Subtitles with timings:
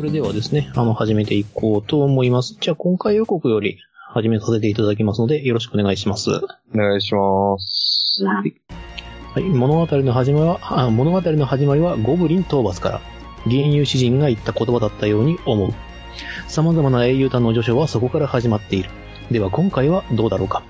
[0.00, 2.56] それではですね、あの、始めていこうと思います。
[2.58, 6.30] じゃあ、今回予告より始めさせていただきますので、よろしくお願いします。
[6.30, 6.40] は
[6.74, 8.24] お願いします。
[9.40, 13.00] い、物語の始まりは、あ物語の始まりはゴブリン討伐から、
[13.44, 15.74] 原有詩人が言った言葉だったように思う。
[16.48, 18.88] 様々な英雄譚の序章はそこから始まっている。
[19.30, 20.62] では、今回はどうだろうか。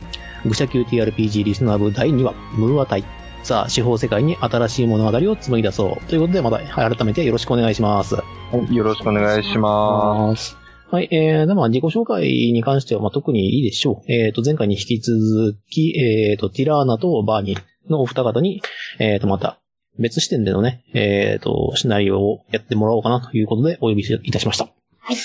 [0.44, 3.04] 愚者級 TRPG リスナー部第2話、ムーア隊。
[3.42, 6.06] さあ、司法世界に新しい物語を紡ぎ出そう。
[6.06, 8.14] ということで、また、はい改めてよろしくお願いします。
[8.14, 10.56] よろしくお願いしまます。
[10.90, 14.12] はい、えー、でまあ自己紹介に関しては、まあ、特にいいでしょう。
[14.12, 18.60] えっ、と、前回に引き続き、えっ、と、ティラーナとバーニーのお二方に、
[18.98, 19.58] えっ、と、また、
[19.98, 24.68] 別視点でのね、えっ、と、シナリオをやってもらおうかなということでお呼びいたしました。
[24.98, 25.16] はい。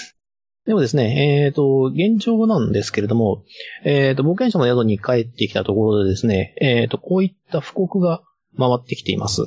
[0.65, 3.43] でもですね、えっ、と、現状なんですけれども、
[3.83, 8.23] えっ、と、冒険者の宿に帰ってきたところでですね、えっ、と、こういった布告が
[8.57, 9.43] 回ってきています。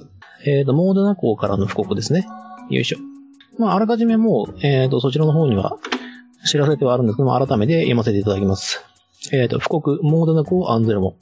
[0.46, 2.24] えっ、と、モードナ港からの布告ですね。
[2.70, 2.98] よいしょ。
[3.58, 5.78] まあ、あらかじめもう、えっ、と、そちらの方には
[6.46, 8.84] 知らせてはあるんですけども、改めて読ませていただきます。
[9.32, 11.16] えっ、と、布告、モーデナ港アンゼルモ。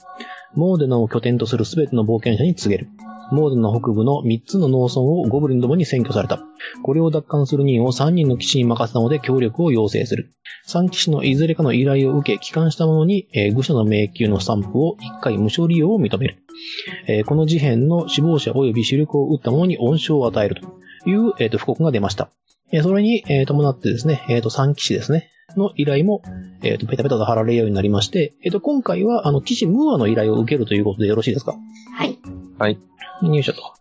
[0.53, 2.89] モーデナを拠点とするすべての冒険者に告げる。
[3.31, 6.39] モーデナ北部の3つの農村をゴブリンどもに占拠された。
[6.83, 10.31] これを奪還する任を3人の騎士に任せたので協力を要請する。
[10.67, 16.37] 3騎士のいずれかの依頼を受け帰還した者に、えー愚者の迷宮のスタンプを1回無償利用を認める。
[17.07, 22.29] えーこの事変の死亡者及び主力を撃った者に恩賞を与えるという、えーと布告が出ました。
[22.71, 26.21] えーそれに、えー伴ってですね、えっ、と、3騎士ですね、の依頼も、
[26.61, 31.55] えっ、と、ペタペタと貼られるようになりまして、えっ、と、今回は、あの、騎士ムーアの依頼を受けるということでよろしいですか？
[31.95, 32.17] はい。
[32.59, 32.77] はい。
[33.21, 33.73] 入社と。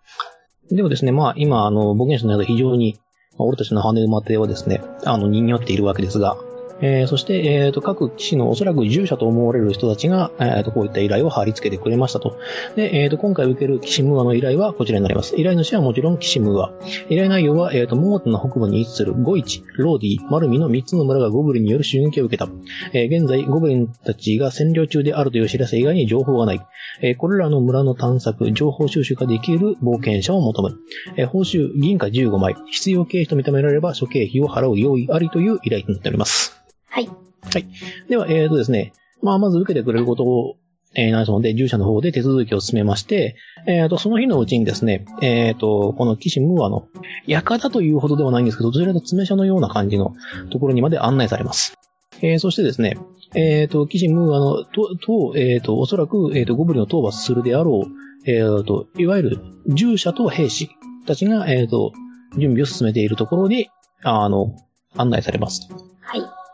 [0.70, 2.98] でもですね、まあ、今、あの、冒険者の宿非常に、
[3.38, 6.36] 俺たちの羽馬邸はですね、あの、人によっているわけですが、
[6.80, 12.38] えーそして、えっ、と、各騎士のおそらく従者と思われる人たちが、えっ、と、こういった依頼を貼り付けてくれましたと。
[12.74, 15.34] で、えっ、と、今回受ける騎士ムーアの依頼はこちらになります。
[15.38, 16.72] 依頼主はもちろん騎士ムーア。
[17.08, 22.50] 依頼内容は、えっ、と、モーテの北部に位置するゴイチ、ローディ、マルミの3つの村がゴブリンによる襲撃を受けた。
[22.92, 26.60] えー現在、ゴブリンたちが占領中であるという知らせ以外に情報がない。
[27.02, 30.76] えーこれらの村の探索、情報収集ができる冒険者を求める。
[31.16, 36.65] えー報酬、銀貨15枚、必要経費と認められれば諸経費を払う用意ありという依頼となっております。
[37.04, 37.66] はい。
[38.08, 38.92] では、えーとですね、
[39.22, 40.56] まあ、まず受けてくれることを、
[40.94, 43.36] えー、なりますので、従者の方で手続きを進めまして、
[43.66, 46.88] えーと、その日のうちにですね、えーと、この騎士ムーアの、
[47.26, 50.14] 館というほどではないんですけど、どちらかと詰め所のような感じの
[50.50, 51.74] ところにまで案内されます。
[52.22, 52.96] えーそしてですね、
[53.34, 60.70] えーと、騎士ムーアの、と、と、えーと、おそらく、えーと、ゴブリンを討伐するであろう、えーと、いわゆる、従者と兵士
[61.06, 61.92] たちが、えーと、
[62.38, 63.68] 準備を進めているところに、
[64.02, 64.56] あの、
[64.96, 65.68] 案内されます。
[66.00, 66.45] はい。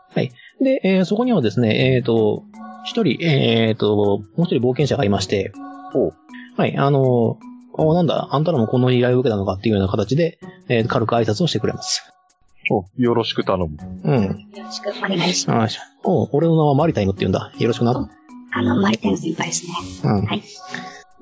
[0.61, 2.43] で、えーそこにはですね、えっ、と、
[2.85, 5.51] 一人、えっ、と、もう一人冒険者がいまして、
[6.57, 7.37] はい、あの、
[7.73, 12.13] おなんだ、あんたらもこの依頼を受けたのかっていうような形で、えー軽く挨拶をしてくれます。
[12.71, 13.77] お、よろしく頼む。
[14.03, 14.23] うん。
[14.23, 17.51] よろしくお願いしまよいしょお俺の名はマリタイムって言うんだ。
[17.57, 17.93] よろしくな。
[17.93, 17.99] す。
[18.53, 19.73] あの、マリタイム先輩ですね。
[20.03, 20.25] うん。
[20.25, 20.43] はい。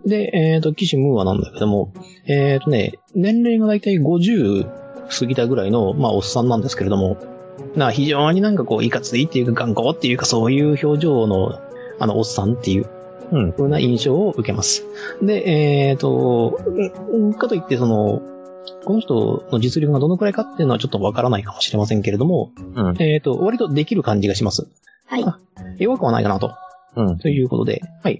[0.05, 1.93] で、えっ、と、騎士ムーアなんだけども、
[2.27, 4.67] えっ、とね、年齢がだいたい50
[5.19, 7.17] 過ぎたぐらいの、まあ、おっさんなんですけれども、
[7.75, 11.59] な、非常になんかこう、いかついっていうか、頑固っていうか、そういう表情の、
[11.99, 12.89] あの、おっさんっていう、
[13.31, 13.51] うん。
[13.53, 14.85] ふうな印象を受けます。
[15.21, 16.59] で、えっ、と、
[17.11, 18.21] うんかといって、その、
[18.83, 23.01] この人の実力がどのくらいかっていうのはちょっとわからないかもしれませんけれども、うん。
[23.01, 24.67] えっ、と、割とできる感じがします。
[25.07, 25.23] はい。
[25.23, 25.39] あ
[25.77, 26.51] 弱くはないかなと。
[26.95, 27.17] うん。
[27.19, 28.19] ということで、はい。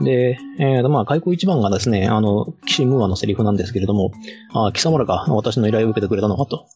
[0.00, 4.10] で、えーと、まあ、開口一番がですね、あの、騎士ムーアのセリフなんですけれども、
[4.52, 6.66] あ貴様らが私の依頼を受けてくれたのかと。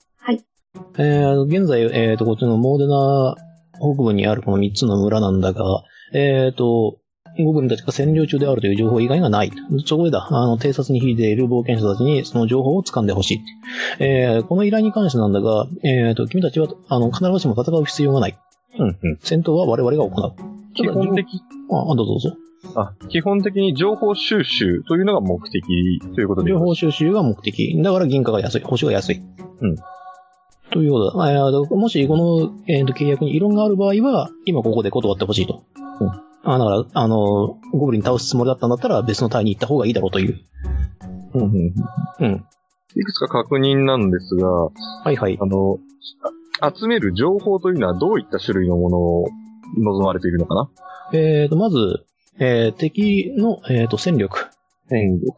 [0.76, 1.06] はい。
[1.06, 3.36] えー、現在、えーと、こっちのモーデナ
[3.78, 5.82] 北部にあるこの3つの村なんだが、
[6.12, 6.98] えーと、
[7.44, 9.52] ゴブリンたちが占領中であるという情報以外がない。
[9.84, 13.40] そこでだ、あの、偵察に引いている冒険者たちにその情報を掴んでほしい。
[14.02, 18.38] えー、この依頼に関してなんだが、えーと、君たちは、あの、必ずしも戦う必要がない。
[18.78, 18.88] うん。
[18.88, 19.18] うん。
[19.20, 20.34] 戦闘は我々が行う。
[20.74, 21.26] 基本的、
[21.70, 22.36] あ、あどうぞどうぞ。
[22.74, 25.62] あ、基本的に情報収集というのが目的
[26.14, 26.50] ということで。
[26.50, 27.80] 情報収集が目的。
[27.82, 28.60] だから銀貨が安い。
[28.62, 29.22] 報酬が安い。
[29.60, 29.76] うん。
[30.72, 31.32] ということだ。
[31.32, 35.62] えーもしこの、えーと契約に異論がある場合は、今ここで断ってほしいと。
[36.00, 36.10] うん
[36.48, 40.38] あだから、あの、ゴブリン倒すつもりだったんだったら別の隊に行った方がいいだろうという。
[41.34, 41.42] うん。
[41.42, 41.74] うん。
[42.20, 42.44] うん。
[42.94, 44.70] いくつか確認なんですが、は
[45.10, 45.44] いはいあ。
[45.44, 45.78] の、
[46.60, 49.26] あ集める情報というのはどういった種類のものを
[49.76, 50.70] 望まれているのかな？
[51.14, 52.04] えーと、まず、
[52.38, 54.46] えー敵の、えーと、戦力。
[54.88, 55.34] 戦力。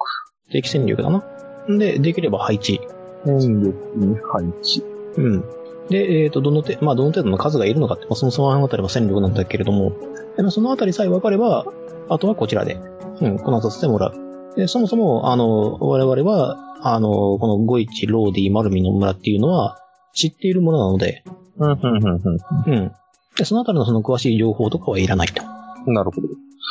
[0.51, 1.25] 敵戦力だな。
[1.69, 2.83] で、できれば配置。
[3.25, 4.85] 戦力に配置。
[5.17, 5.45] うん。
[5.89, 9.93] で、えっ、と、どの程度、まあ、どの程度の数がいるのかって、まあ、そのそのあたりは戦力なんだけれども、
[10.37, 11.67] でもそのあたりさえ分かれば、
[12.09, 12.81] あとはこちらで、
[13.21, 14.55] うん、こなさせてもらう。
[14.57, 17.09] で、そもそも、あの、我々は、あの、
[17.39, 19.79] このゴイチ、ローディ、マルミの村っていうのは、
[20.15, 21.25] 知っているものなので、
[21.59, 22.21] うん、うん、うん、
[22.67, 22.93] うん。
[23.37, 25.43] で、そのあたりのその詳しい情報とかはいらないと。
[25.87, 25.95] うん。
[25.95, 26.29] なるほど。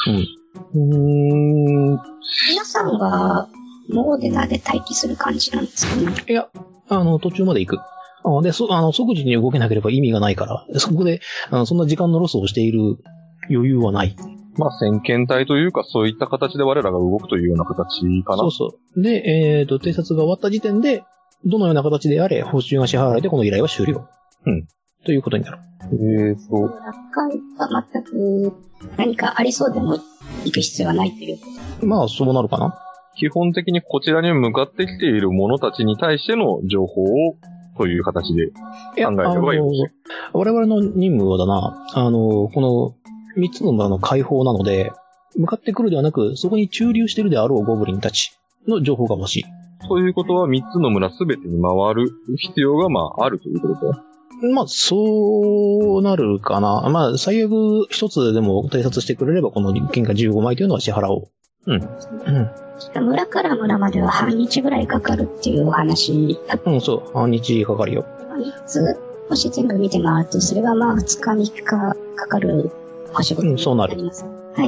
[0.07, 0.28] うん。
[0.74, 2.01] うーん。
[2.50, 3.48] 皆さんは、
[3.90, 6.13] モーデナで待機する感じなんですかね？
[6.28, 6.50] いや、
[6.90, 7.80] あの、途中まで行く。
[8.28, 12.98] あで、そ、あの、即時に動けなければ意味がないから、そこで、あの、そんな時間のロスをしている
[13.50, 14.16] 余裕はない。
[14.58, 18.38] まあ、先遣隊というか、そういった形で我らが動くというような形かな。
[18.40, 19.02] そうそう。
[19.02, 21.04] で、えっ、と、偵察が終わった時点で、
[21.46, 24.08] どのような形であれ、報酬が支払われて、この依頼は終了。
[24.46, 24.68] うん。
[25.06, 25.60] ということになる。
[25.84, 28.54] えーと、楽観は全く
[28.98, 30.00] 何かありそうでも
[30.44, 31.86] 行く必要はないという。
[31.86, 32.78] まあ、そうなるかな。
[33.18, 37.08] 基本的にこちらに向かってきている者たちに対しての情報を、
[37.78, 38.48] という形で。
[38.48, 38.54] 考
[38.96, 39.70] えればいいあの
[40.34, 42.96] 我々の任務はだな、あの、この
[43.36, 44.92] 三つの村の解放なので、
[45.36, 48.32] 向かってくるではなく、そこに駐留しているであろうゴブリンたち
[48.68, 49.46] の情報が欲しい。
[49.88, 54.54] ということは、三つの村すべてに回る必要が、まあ、あるということで。
[54.54, 56.90] まあ、そうなるかな。
[56.90, 61.32] まあ、最悪一つでも偵察してくれれば、この金貨15枚というのは支払おう。
[61.68, 61.82] うん。
[61.82, 62.67] うん。
[63.02, 67.12] 村から村までは半日ぐらいかかるっていうお話だっうん、そう。
[67.14, 68.04] 半日かかるよ。
[68.04, 71.96] た3つ、もし全部見て回ると、それがまあ2日3日か
[72.28, 72.72] かる
[73.16, 74.24] お仕事うんそうなるります。
[74.24, 74.64] は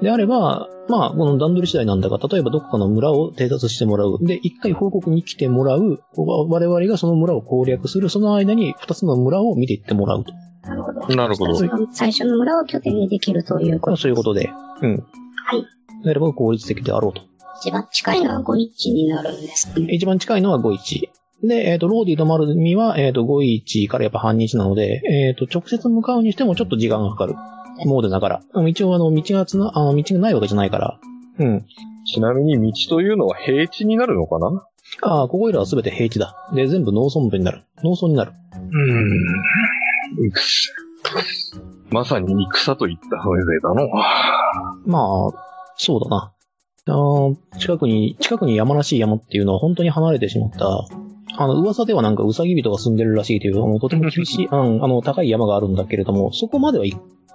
[0.00, 0.04] い。
[0.04, 4.18] であれば、まあ、この段取り次第なんだが、例えばどこかの村を偵察してもらう。
[4.22, 6.02] で、一回報告に来てもらう。
[6.16, 8.08] 我々がその村を攻略する。
[8.08, 10.32] その間に二つの村を見ていってもらうと。
[10.62, 11.00] なるほど。
[11.14, 11.54] なるほど
[11.92, 14.02] 最初の村を拠点にできるというこまあと。
[14.02, 14.50] そういうことで。
[14.82, 15.04] うん。
[15.44, 15.64] はい。
[16.02, 17.22] であれば効率的であろうと。
[17.60, 19.86] 一番近いのは5日になるんですね。
[19.92, 21.10] 一番近いのは51。
[21.46, 27.34] で、えっ、と、ローディとマルミは、えっ、と、51からやっぱ半日なので、えっ、と、直接向かうにしてもちょっと時間がかかる。
[27.86, 28.42] モーデだから。
[28.66, 30.98] 一応、あの、道がつな、あの、道がないわけじゃないから。
[31.38, 31.66] うん。
[32.06, 34.66] ちなみに道というのは平地になるのかな？
[35.02, 36.50] ああ、ここいらはすべて平地だ。
[36.54, 37.64] で、全部農村部になる。
[37.84, 38.32] 農村になる。
[38.54, 40.30] うん。
[40.34, 40.80] 戦。
[41.90, 43.88] まさに戦といった風情だの。
[44.86, 46.32] まあ、そうだな。
[47.58, 50.86] 近くに、近くに山らしい山っていうのは本当に離れてしまった。
[51.36, 56.92] あの、噂ではなんかウサギ人が住んでるらしいという、あの、とても厳しい、 うん、あの、高い山があるんだけれども、そこまではい、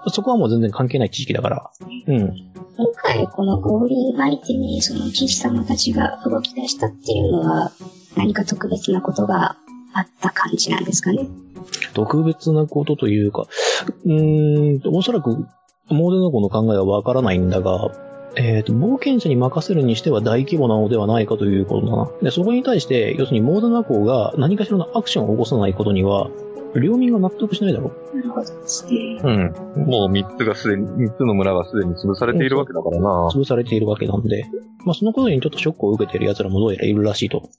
[0.07, 1.71] そこはもう全然関係ない地域だから。
[2.07, 2.17] うん。
[2.77, 7.71] 今回このゴーリン相手にその騎士様たちが動き出したっていうのは
[8.17, 9.55] 何か特別なことが
[9.93, 11.29] あった感じなんですかね？
[11.93, 13.47] 特別なことというか、
[14.05, 15.47] うーん、おそらく、
[15.89, 17.89] モーデナコの考えはわからないんだが、
[18.37, 22.11] えっ、と、冒険者に任せるにしては大規模なのではないかということだな。
[22.21, 26.29] で、そこに対して、要するにモーデナコが何かしらのアクションを起こさないことには、
[26.79, 28.17] 領民が納得しないだろう。
[28.17, 29.53] なる。
[29.77, 29.87] うん。
[29.87, 33.29] もう三つがすでに、三つの村がすでに潰されているわけだからな。
[33.29, 34.45] 潰されているわけなんで、
[34.85, 37.49] まあ、そのことにちょっとショックを受けている奴らもどうやらいるらしいと。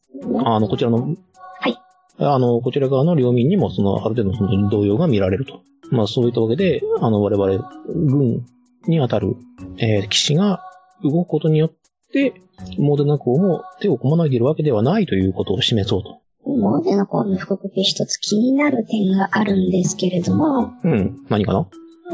[0.45, 1.79] あの、こちらの、はい。
[2.19, 5.63] あの、こちら側の領民にも、その、ある程度その動揺が見られると。
[5.91, 8.45] まあ、そういったわけで、あの、我々、軍
[8.87, 9.37] にあたる、
[9.79, 10.63] えー騎士が
[11.03, 11.73] 動くことによっ
[12.13, 12.35] て、
[12.79, 16.21] モーデナ公も手を込まないでいるわけではないということを示そうと。
[16.47, 21.27] モーデの方の布告で一つ気になる点があるんですけれども、うん。
[21.29, 21.67] 何かな？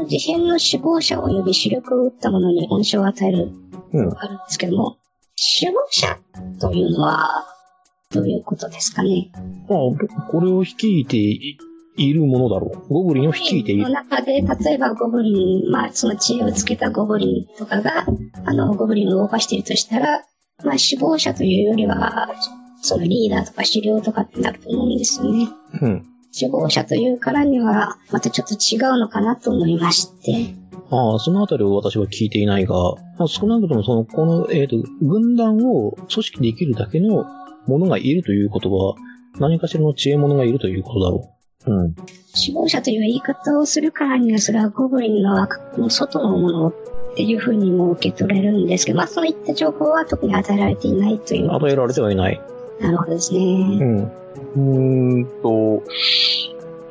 [0.07, 3.51] 事変の死亡者及び主力を打った者に恩賞を与える
[3.93, 4.17] うん。
[4.17, 4.97] あるんですけども、
[5.35, 6.19] 死亡者
[6.59, 7.45] というのは、
[8.11, 9.31] どういうことですかね？
[9.69, 11.17] まあ、これを率いて
[11.97, 12.93] いいるものだろう。
[12.93, 13.89] ゴブリンを率いているの。
[13.89, 18.05] 中で、例えばゴブリン、まあ、その知恵をつけたゴブリンとかが、
[18.45, 20.23] あの、ゴブリンを動かしているとしたら、
[20.63, 22.29] まあ、死亡者というよりは、
[22.81, 25.49] そのリーダーとか狩猟とかってなると思うんですよね。
[25.81, 26.05] うん。
[26.31, 30.55] 死亡者というからには、またちょっと違うのかなと思いまして。
[30.89, 32.75] ああ、そのあたりを私は聞いていないが、
[33.17, 37.25] まあ、少なくともその、この、えっ、と、軍団を組織できるだけの
[37.67, 38.95] 者がいるということは、
[39.39, 41.32] 何かしらの知恵者がいるということだろ
[41.65, 41.95] うん。
[42.33, 46.73] 死亡者という言い方をするからには、それはゴブリンの枠の外のものっ
[47.15, 51.51] ていうふうにも受け取れるんですけど、まあそういった情報は特に与えられていないというう。。
[51.55, 52.41] 与えられてはいない。
[52.79, 53.77] なるほどですうね。
[53.77, 53.97] ん。
[53.99, 55.83] うーんと、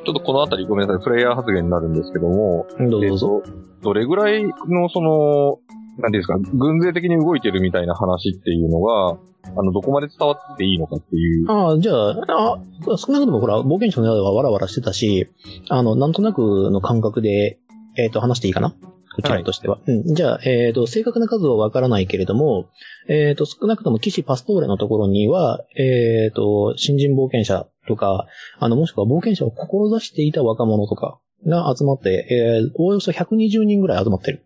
[0.05, 3.43] ちょっとこのあたりごめんなさい、プレイヤー発言になるんですけども、どうぞ
[3.81, 5.59] どれぐらいのその、
[5.99, 11.51] なんていうんですか、軍勢的に動いてるみたいな話っていうのが、あの、どこまで伝わっていいのかっていう。
[11.51, 12.59] ああ、じゃあ、あ
[12.97, 15.29] 少なくともほら、冒険者の宿ではわらわらしてたし、
[15.69, 17.59] あの、なんとなくの感覚で、
[17.97, 18.73] えっ、と、話していいかな？
[19.15, 19.79] こちらとしては。
[19.85, 20.15] うん。
[20.15, 22.69] じゃあ、えっ、と、正確な数はわからないけれども、
[23.07, 28.25] えっ、と、少なくとも騎士パストーレのところには、えっ、と、新人冒険者とか、
[28.59, 34.45] あの、もしくは冒険者を志していた若者とかが集まって、えー、およそ120人ぐらい集まってる。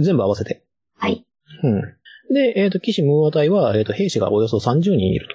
[0.00, 0.62] 全部合わせて。
[0.98, 1.24] はい。
[1.62, 1.82] うん。
[2.30, 5.34] で、えっ、と、騎士ムーア隊は、えっ、と、兵士がおよそ30人いると。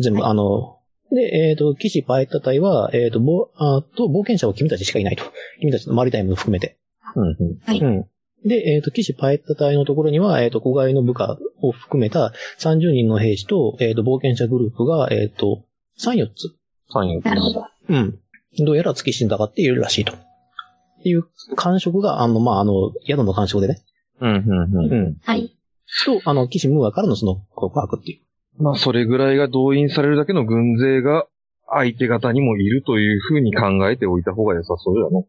[0.00, 0.78] 全部、はいあの、
[1.12, 5.24] で、えっ、と、騎士パエッタ隊は、えっ、と、ぼ、あと、冒険者は君たちしかいないと。
[5.60, 6.78] 君たちのマリタイムも含めて。
[7.16, 7.58] うんうん。
[7.64, 7.80] はい。
[7.80, 8.06] うん。
[8.46, 15.64] で、えっ、と、騎士パエッタ隊のところには、えっ、と、子飼いの部下を含めた30人の兵士と、えっ、と、冒険者グループが、えっ、と、
[15.98, 16.54] 3、4つ。
[16.94, 17.66] 3、4なるほど。
[17.88, 18.18] うん。
[18.58, 20.12] どうやら月死んだかっているらしいと。
[20.12, 21.24] っていう
[21.56, 23.82] 感触が、あの、まあ、あの、宿の感触でね。
[24.20, 24.92] うん、うん、うん。
[24.92, 25.16] うん。
[25.22, 25.56] はい。
[26.04, 28.16] と、あの、騎士ムーアからのその告白ってい
[28.58, 28.62] う。
[28.62, 31.26] まあ、それぐらいが動員されるだけの軍勢が
[31.68, 35.22] 相手方にもいるというふうに考えておいた方が良さそうだな。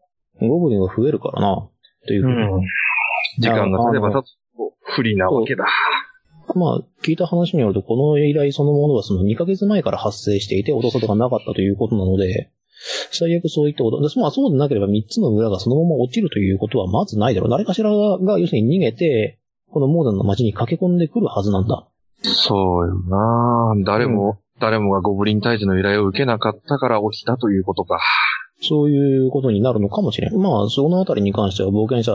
[0.47, 1.69] ゴブリンが増えるからな、
[2.07, 2.67] というふうに。
[3.39, 5.65] 時間が経てば経つと不利なわけだ。
[6.55, 12.51] まあ、聞いた話によると、この依頼そのものはその2ヶ月前から発生していて、音沙汰がなかったということなので、
[13.11, 17.49] 最悪そういったこと、まあそうでなければ3つの村がそのまま落ちるということはまずないだろう。
[17.49, 19.39] 誰かしらが、要するに逃げて、
[19.71, 21.87] このモーダンの街に駆け込んでくるはずなんだ。
[22.23, 27.99] そうよな誰も、誰もがゴブリン退治の依頼を受けなかったから落ちたということか。
[28.61, 30.35] そういうことになるのかもしれん。
[30.35, 32.13] まあ、そのあたりに関しては冒険者、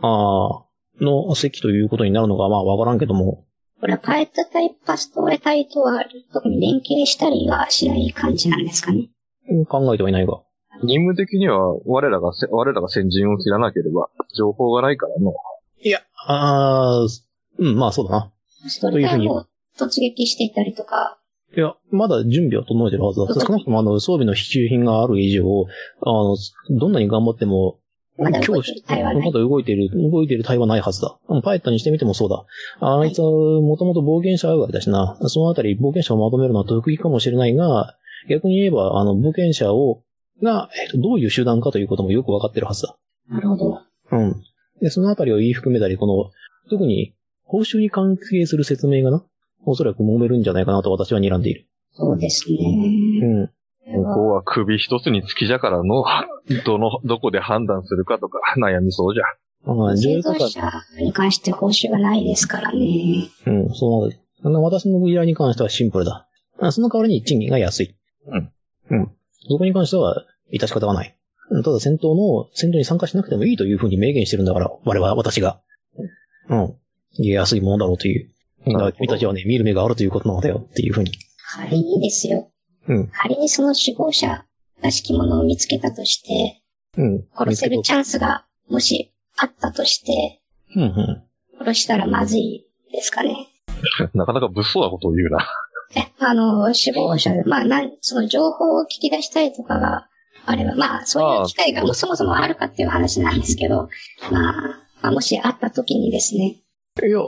[0.00, 3.44] あーの席ということになるのかまあわからんけども、
[3.80, 9.10] これはパエット隊、パストーレ隊とは特に連携したりはしない感じなんですかね。
[9.68, 10.40] 考えてはいないが。
[10.82, 15.34] 任務的には我らがせ、我らが先陣を切らなければ情報がないからの。
[15.84, 17.22] いや、あー
[17.58, 18.32] うん、まあそうだな。
[18.62, 19.46] パストーレ隊も
[19.78, 21.18] 突撃していたりとか、
[21.56, 23.26] いや、まだ準備は整えてるはずだ。
[23.34, 25.44] 少なくともあの、装備の必需品がある以上、
[26.00, 26.36] あの、
[26.70, 27.78] どんなに頑張っても、
[28.16, 31.18] まだ動いて日る隊まだ動いている、動いている隊はないはずだ。
[31.28, 32.44] うんパイットにしてみてもそうだ。
[32.80, 35.18] あいつは、もともと冒険者上がりだしな。
[35.26, 37.96] そのあたり冒険者をまとめるのは得意かもしれないが、
[38.28, 40.02] 逆に言えば、あの、冒険者を、
[40.42, 42.96] が、えっと、どういう手段かということもよくわかってるはずだ。
[43.28, 43.80] なるほど。
[44.12, 44.42] うん。
[44.80, 46.30] で、そのあたりを言い含めたり、この、
[46.70, 47.14] 特に、
[47.44, 49.24] 報酬に関係する説明がな、
[49.64, 51.66] おそらく揉めるんじゃないかなと私は睨んでいる。
[51.92, 53.44] そうですうね。
[53.44, 53.50] ん。
[53.86, 56.04] 向こうは首一つにつきじゃからの、
[56.64, 59.24] どの、どこで判断するかとか悩みそうじゃ。
[59.66, 63.28] まあ、上製造とか、者に関して報酬がないですからね。
[63.46, 64.10] うん、そう
[64.42, 64.62] なの。
[64.62, 66.28] 私の依頼に関してはシンプルだ。
[66.58, 67.96] あその代わりに賃金が安い。
[68.26, 68.52] うん。
[68.90, 69.10] うん。
[69.48, 71.16] そこに関しては、致し方がない。
[71.54, 75.60] うんただ戦闘の、戦闘に参加しなくてもいいというふうに明言してるんだから、我々は、私が。
[76.48, 76.74] うん。
[77.12, 78.28] いや、安いものだろうという。
[78.66, 81.12] だから君たちはね、見る目があるということなのだよっていうふうに。
[81.52, 82.50] 仮にですよ。
[82.88, 83.08] うん。
[83.08, 84.44] 仮にその首謀者
[84.82, 86.62] らしきものを見つけたとして、
[86.96, 87.24] うん。
[87.36, 90.42] 殺せるチャンスがもしあったとして、
[90.74, 91.22] うん、うん。
[91.60, 93.48] 殺したらまずいですかね。
[94.12, 95.46] なかなか物騒なことを言うな。
[95.94, 100.08] え、あの、首謀者で、まあ、なん、その情報を聞き出したいとかが
[100.46, 103.88] あれば、まあ、そういう機会がそもそもあるかっていう話なんですけど、
[104.30, 104.52] まあ、
[105.02, 106.56] まあ、もしあった時にですね、
[107.02, 107.18] いや、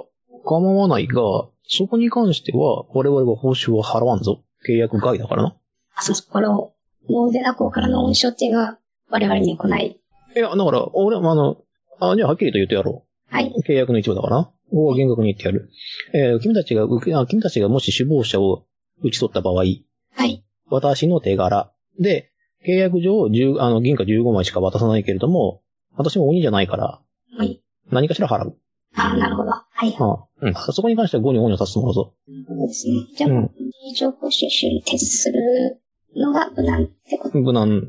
[0.45, 1.21] 構わないが、
[1.69, 4.43] そこに関しては、我々は報酬は払わんぞ。
[4.69, 5.57] 契約外だからな。
[5.95, 6.73] あそうそう、これを、
[7.09, 9.99] モーデナ港からの恩賞っていうのは我々には来ない。
[10.37, 11.57] いや、だから、俺は、あの、
[12.01, 13.35] あ、じゃあはっきりと言ってやろう。
[13.35, 13.53] はい。
[13.67, 14.45] 契約の一部だからな。
[14.45, 15.71] ここは厳格に言ってやる。
[16.13, 18.65] えー君たちが受け、あ、君たちがもし首謀者を
[19.03, 20.45] 打ち取った場合、はい。
[20.69, 22.31] 私の手柄で、
[22.67, 25.63] 契約上、10あの、銀貨15枚しか渡さないけれども、
[25.97, 27.01] 私も鬼じゃないから、
[27.37, 27.63] はい。
[27.91, 28.57] 何かしら払う。
[28.95, 29.51] ああ、なるほど。
[29.51, 29.97] はい。
[29.99, 30.55] ああうん。
[30.55, 32.15] そこに関しては5に5に足すものぞ。
[32.49, 32.95] そうですね。
[33.17, 33.51] じゃあ、うん
[33.95, 35.81] 情報収集に徹する
[36.17, 37.89] のが無難ってこと無難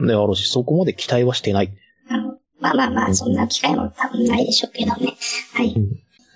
[0.00, 1.74] であろうし、そこまで期待はしてない。
[2.08, 5.16] なのまあまあまあ、そんな機会も多分ないでしょうけどね。
[5.54, 5.74] はい。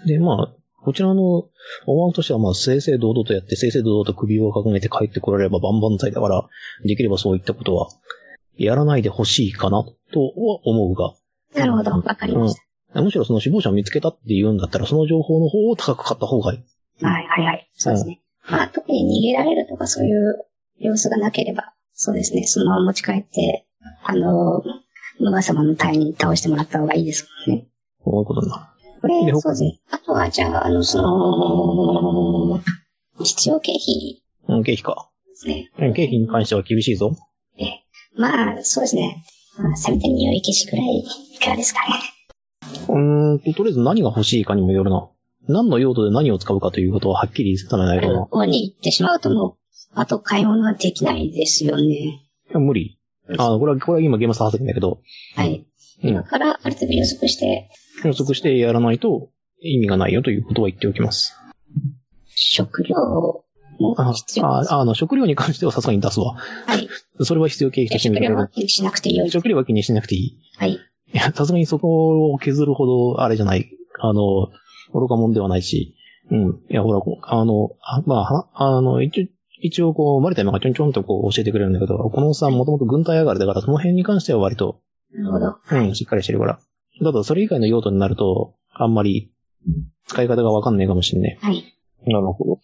[0.07, 0.55] で、まあ、
[0.87, 1.49] こちらの
[1.85, 6.49] 思惑としては、まあ、正々堂々とやって、正々堂々と首を掲げて帰ってこられれば万々歳だから、
[6.85, 7.89] できればそういったことは、
[8.57, 11.13] やらないでほしいかな、とは思うが、
[11.59, 11.91] なるほど。
[11.91, 12.57] わかりまし
[12.95, 13.03] た。
[13.03, 17.05] むしろその死亡者を見つけたって言うんだったら、その情報の方を高く買った方がいい。
[17.05, 17.69] はい、はい、はい。
[17.75, 18.23] そうですね。
[18.49, 20.47] まあ、特に逃げられるとかそういう
[20.79, 22.45] 様子がなければ、そうですね。
[22.45, 23.67] そのまま持ち帰って、
[24.05, 24.63] あの、
[25.19, 27.67] 野川様の隊に倒してもらった方がいいですもんね。
[28.05, 29.79] こういうことになこれで、そうですね。
[29.91, 32.61] あとは、じゃあ、あの、その、
[33.23, 34.57] 必要経費る。
[34.57, 35.11] うん、経費か。
[35.29, 35.71] ですね。
[35.79, 37.15] うん経費に関しては厳しいぞ。
[37.59, 37.65] え
[38.17, 39.25] まあ、そうですね。
[39.59, 41.95] まあ、せめて匂い消しくらい、いかがですかね。
[42.89, 45.09] うーんと、とりあえず何が欲しいかにもよるな。
[45.49, 48.21] 何の用途で何を使うかということははっきり定めないとな。
[48.21, 51.85] ここに行ってしまうともう、あと買い物はできないですよね。
[51.85, 52.21] い
[52.53, 52.99] や無理。
[53.39, 55.01] あの、これは、これは今ゲーム差発言だけど、
[55.35, 55.67] はい。
[56.03, 57.71] うん今からある程度予測して、
[58.05, 61.35] 予測してやらないと意味がないよということは言っておきます。
[62.35, 62.95] 食料
[63.79, 64.13] もあ。
[64.43, 66.35] ああの、食料に関してはさすがに出すわ。
[66.67, 66.89] はい。
[67.25, 69.31] それは必要経費としてるけど、料は気にしなくてよい。
[69.31, 70.39] 食料は気にしなくていい。
[70.57, 70.73] はい。
[70.73, 70.79] い
[71.13, 73.71] や、さすがにそこを削るほど、あれじゃない。
[74.01, 74.49] あの、
[74.93, 75.95] 愚か者ではないし。
[76.31, 76.61] うん。
[76.71, 79.27] いや、ほら、あの、あまあ、はあの、一応、
[79.63, 84.81] 一応こう、マリタイムがちょんちょんとこう教えてくれるんだけど、このおっさんもともと軍隊上がりだから、その辺に関しては割と、
[85.13, 85.79] なるほど。
[85.79, 86.59] うん、しっかりしてるから。
[87.03, 89.31] だと、それ以外の用途になると、あんまり、
[90.07, 91.65] 使い方がわかんないかもしんねはい。
[92.07, 92.61] なるほど。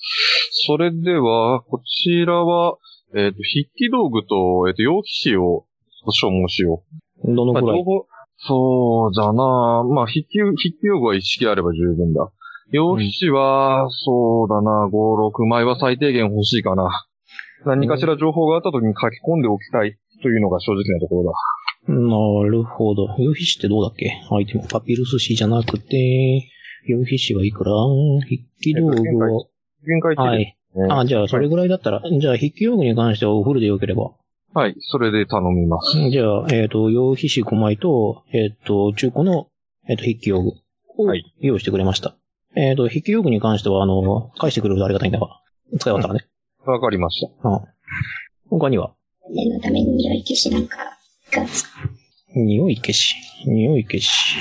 [0.67, 2.79] それでは、こちらは、
[3.15, 5.67] えっ、と、筆記道具と、えっ、と、容器紙を
[6.11, 6.83] 消耗しよ
[7.25, 7.35] う。
[7.35, 7.79] まあ、のくらい？
[7.79, 8.07] 情報、
[8.39, 12.31] そうだなまあ、筆記、筆記用具は一式あれば十分だ。
[12.71, 17.07] 容器紙は、そうだな5、6枚は最低限欲しいかな。
[17.67, 21.33] 何かしら情報があった時に書き込んでおきたいというのが正直なところだ。
[21.89, 23.15] なるほど。
[23.19, 24.12] 夕日紙ってどうだっけ？
[24.31, 24.67] アイテム。
[24.69, 26.49] パピルス紙じゃなくて、
[26.87, 27.73] 夕日紙はいくら
[28.25, 29.47] 筆記道具は、
[29.87, 30.57] 限界値はい。
[30.91, 34.12] あ、じゃあ、それぐらいだったら、じゃあ、筆記用具に関してはおフルで良ければ。
[34.55, 36.11] はい、それで頼みます。
[36.11, 39.49] じゃあ、えっ、と、用皮紙5枚と、えっ、と、中古の、
[39.89, 40.53] えっ、と、筆記用具
[40.99, 42.17] をはい用意してくれました。
[42.55, 45.27] えっ、と、筆記用具に関しては、あの、返してくれるとありがたいんだか
[45.73, 46.27] ら、使い終わったらね。
[46.65, 47.49] わかりました。
[47.49, 47.61] うん。
[48.51, 48.93] 他には、
[49.35, 50.77] 念のために匂い消しなんか
[52.35, 53.15] 匂い消し、
[53.47, 54.39] 匂い消し。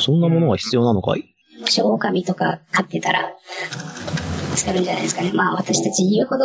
[0.00, 1.34] そんなものが必要なのかい？
[1.60, 3.32] もし狼とか飼ってたら、
[4.56, 5.32] 使えるんじゃないですかね。
[5.32, 6.44] まあ私たち言うほど、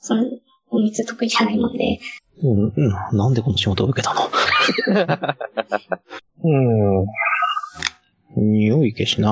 [0.00, 0.24] その、
[0.70, 2.00] お水得意じゃないもんで、
[2.42, 3.16] うん、うん。
[3.16, 4.20] なんでこの仕事を受けたの？
[6.44, 6.48] う
[7.02, 7.06] ん。
[8.36, 9.30] 匂い消しな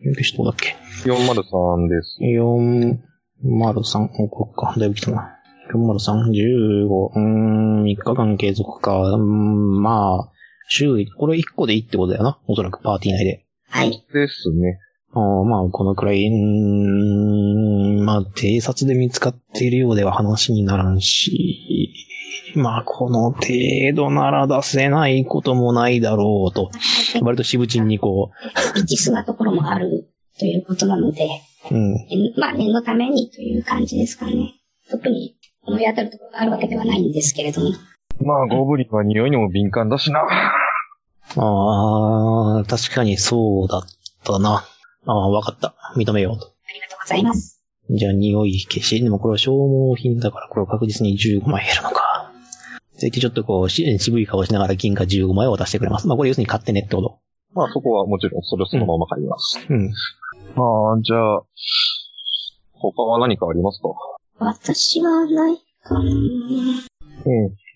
[0.00, 2.18] 匂い消しどうだっけ？403です。
[2.22, 4.74] 403、報告か。
[4.78, 5.37] だいぶ来たな。
[5.72, 8.98] 403、15、うーん、3日間継続か。
[8.98, 10.32] うーん、まあ、
[10.68, 12.38] 週、これ1個でいいってことだよな。
[12.46, 13.46] おそらくパーティー内で。
[13.68, 13.90] はい。
[14.12, 14.78] ですね。
[15.12, 21.94] あーまあ、このくらい、うーん、まあ、偵察で見つかっているようでは話にならんし、
[22.54, 23.46] まあ、この程
[23.94, 26.70] 度なら出せないこともないだろうと、
[27.22, 28.30] 割と渋鎮にこ
[28.74, 30.08] 未知数なところもある
[30.38, 31.28] ということなので、
[31.70, 32.06] う、うん、え
[32.38, 34.54] まあ念のためにという感じですかね。
[34.90, 35.36] 特に
[35.68, 37.70] 思い当たるところがあるわけではないんですけれども。
[38.20, 40.20] まあ、ゴブリンは匂いにも敏感だしな。
[41.36, 43.82] ああ、確かにそうだっ
[44.24, 44.64] たな。
[45.06, 45.74] ああ、わかった。
[45.96, 46.46] 認めようと。
[46.46, 47.62] ありがとうございます。
[47.90, 49.02] じゃあ、匂い消し。
[49.02, 52.32] でもこれは消耗品だから、これは確実に15枚減るのか。
[52.98, 56.08] ぜひちょっとこう、し渋い顔しながら銀貨15枚を渡してくれます。
[56.08, 57.18] まあ、これ要するに買ってねってこと。
[57.54, 59.58] まあ、そこはもちろん、それをそのまま買います。
[59.68, 59.92] うん。
[60.56, 61.42] まあ、じゃあ、
[62.74, 63.88] 他は何かありますか
[64.38, 66.00] 私はないかな。
[66.00, 66.84] うん。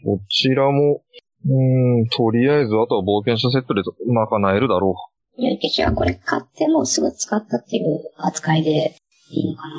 [0.05, 1.03] こちらも、
[1.45, 4.95] うん、とりあえず、あとは冒険者セットで賄えるだろ
[5.39, 8.97] 匂い消しはこれ買ってもうすぐ使ったっていう扱いで
[9.31, 9.75] いいのかな。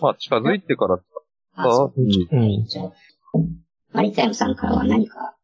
[0.00, 0.02] う。
[0.02, 0.98] まあ、近づいてから、
[1.54, 2.00] あ、そう。
[2.00, 2.64] うんうん。
[2.66, 2.92] じゃあ、
[3.92, 5.36] マリタイムさんからは何か、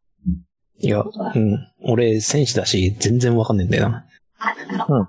[0.79, 1.69] いや、うん。
[1.85, 4.05] 俺、戦士だし、全然わかんねえんだよな。
[4.39, 5.09] あ、なるほど。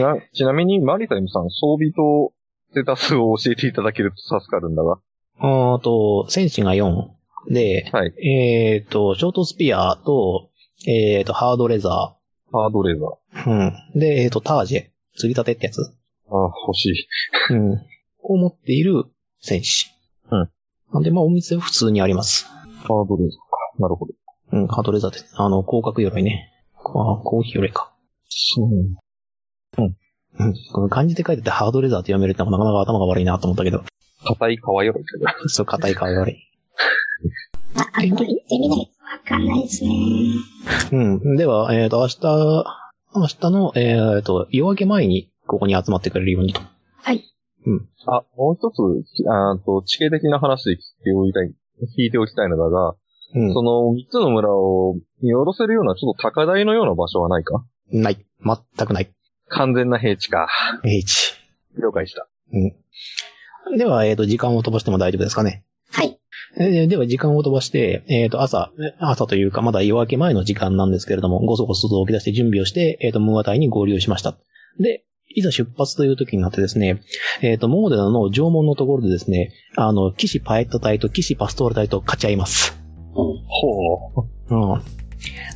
[0.00, 2.32] なちなみに、マリタイムさん、装備と
[2.70, 4.98] ステータスを教えていただけると助かるんだが。
[5.38, 7.08] あーと、戦士が4。
[7.50, 8.12] で、はい。
[8.26, 10.50] えっ、と、ショートスピアと、
[10.86, 12.16] えっ、と、ハードレザ
[12.52, 13.44] ハードレーザー。
[13.44, 13.50] ー。
[13.50, 13.54] う
[13.96, 14.00] ん。
[14.00, 14.90] で、えっ、と、タージェ。
[15.16, 15.80] 釣り立てってやつ。
[16.30, 16.34] あ、
[16.66, 17.54] 欲しい。
[17.54, 17.72] うん。
[18.22, 19.04] を持っている
[19.40, 19.90] 戦士。
[20.30, 20.50] うん。
[20.92, 22.46] なんで、まあ、お店は普通にあります。
[22.46, 23.82] ハードレーザーか。
[23.82, 24.14] なるほど。
[24.52, 26.52] うん、ハードレザーって、あの、広角鎧ね。
[26.76, 27.92] あ、コーヒー鎧か。
[28.28, 28.68] そう。
[29.78, 29.96] うん。
[30.72, 33.82] この漢字で書いててハードレザーって読めるってのはなかなか頭が悪いなと思ったけど。
[34.24, 36.48] 硬い皮鎧ってそう、硬い顔鎧。
[37.74, 39.90] まあ、あんまり行ってみないとわかんないですね。
[40.92, 40.96] う
[41.32, 41.36] ん。
[41.36, 42.18] では、えっ、と、明日、
[43.14, 46.60] 明日の、えっ、と、夜明け前に、ここに集まってくれるようにと。
[46.96, 47.24] はい。
[48.06, 51.54] あ、もう一つ、あと、地形的な話で聞いておきたい、
[51.98, 52.94] 聞いておきたいのだが、
[53.34, 53.62] うんそ。
[53.62, 57.64] の三つの村を見下ろせるようなちょっと高台のような場所はないか？
[57.90, 58.24] ない。
[58.44, 59.10] 全くない。
[59.48, 60.48] 完全な平地か。
[60.84, 61.34] H。
[61.80, 62.28] 了解した。
[62.52, 63.78] うん。
[63.78, 65.64] では、えっ、と、時間を飛ばしても大丈夫ですかね？
[65.90, 66.18] はい。
[66.58, 74.36] えーでは、時間を飛ばして、えっ、と、朝、朝というか、まだ夜明け前の時間なんですけれども、ごそごそと起き出して準備をして、えっ、と、ムーア隊に合流しました。
[74.80, 77.02] で、いざ出発という時になってですね、
[77.42, 82.78] えっ、と、モーデナの縄文のところでですね、あの、騎士パエット隊と騎士パストール隊と勝ち合います。
[83.12, 83.34] ほ
[84.50, 84.54] う。
[84.54, 84.82] うん。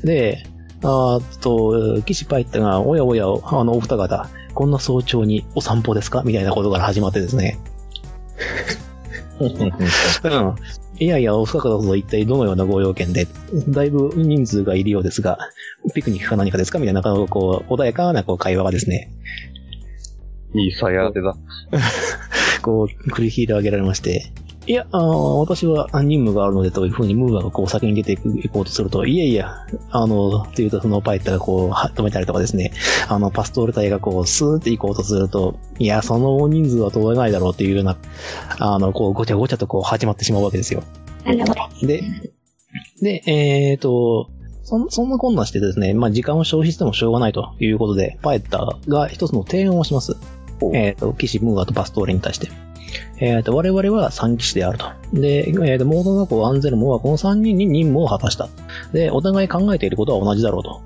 [0.05, 0.45] で、
[0.83, 6.23] あと、騎士パイッタが、おやおや、あの、お二方、こんな早朝にお散歩ですか？
[6.25, 7.59] みたいなことから始まってですね。
[9.41, 10.55] うん。
[10.99, 13.27] いやいや、お二方と一体どのようなご用件で、
[13.69, 15.39] だいぶ人数がいるようですが、
[15.95, 16.79] ピクニックか何かですか？
[16.79, 19.11] みたいな、こう、穏やかなこう会話がですね、
[20.55, 21.35] いいさや当てだ。
[22.63, 24.33] こう、繰り広げられまして、
[24.65, 25.03] いや、あー
[25.39, 32.73] 私は任務があるのでというふうにムーアがこう先に出ていこうとすると、いやいや、あの、っていうとそのパイッタがこうは止めたりとかですね、
[33.09, 37.97] あの、パストール隊がこうスーって行こうとすると、いや、その大人数は通れないだろうっていうような、
[38.59, 40.85] あの、こうごちゃごちゃとこう始まってしまうわけですよ。
[41.83, 42.03] で、
[43.01, 44.31] で、えっ、と、
[44.63, 50.17] そんそんなこんなしてですね、まあ時間を消費してもしょうがないということで、パエッタが一つの提案をします。
[50.73, 52.49] えっ、と、騎士ムーアとパストーレに対して。
[53.19, 54.87] えっ、と、我々は3騎士であると。
[55.13, 58.49] で、えっ、と、モードナコ、アンゼルモはこの3人に任務を果たした。
[58.93, 60.83] で、お互い考えていることは同じだろうと。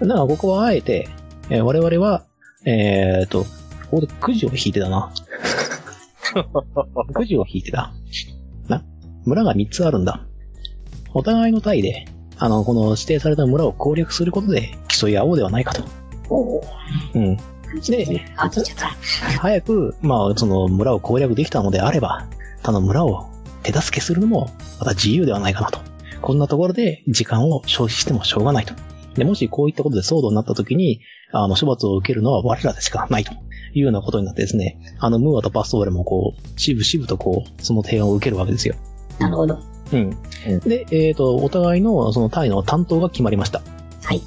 [0.00, 1.08] だからここはあえて、
[1.50, 2.24] えー我々は、
[2.64, 3.46] えっ、と、こ
[3.92, 5.12] こでくじを引いてたな。
[7.12, 7.92] くじを引いてた。
[8.68, 8.84] な、
[9.24, 10.26] 村が3つあるんだ。
[11.14, 12.06] お互いの隊で、
[12.38, 15.84] あの、この指定された村を攻略することで競い合おうではないかと。
[17.14, 17.36] うん。
[17.80, 18.24] で。
[19.38, 22.26] 早く、まあ、その村を攻略できたのであれば、
[22.62, 23.30] 他の村を
[23.62, 25.80] 手助けするのも、また自由ではないかなと。
[26.20, 28.74] こんなところで時間を消費してもしょうがないと。
[29.14, 31.00] で、もしこういったことで騒動になった時に、
[31.32, 33.32] あの、処罰を受けるのは我らでしかないと
[33.74, 38.76] いうようなことになってですね、あの、ムーアとパストーレもこう、しぶしぶとこう、その提案を受けるわけですよ。
[39.18, 39.58] なるほど。
[39.92, 40.10] うん。
[40.60, 43.62] で、えっ、と、お互いのその隊の担当が決まりました。
[44.04, 44.22] はい。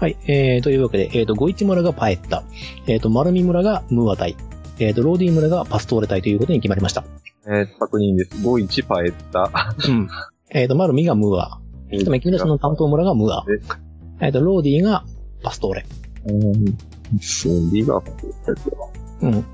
[0.00, 0.16] はい。
[0.26, 2.42] えー、というわけで、えっ、と、ゴイチ村がパエッタ、
[2.86, 4.36] えっ、と、マルミ村がムーア隊、
[4.78, 7.04] えっ、と、ローディ村がパストーレ隊ということに決まりました。
[7.46, 8.30] えー、確認です。
[8.36, 9.50] ゴイチパエッタ。
[9.88, 10.08] うん。
[10.50, 11.60] えっ、と、マルミがムーア。
[11.98, 13.44] つまり君たちの担当村がムーア。
[14.20, 15.04] えっ、と、ローディが
[15.42, 15.86] パストーレ。
[16.26, 16.76] うん。
[17.20, 18.02] そう、リバー
[19.22, 19.44] うん。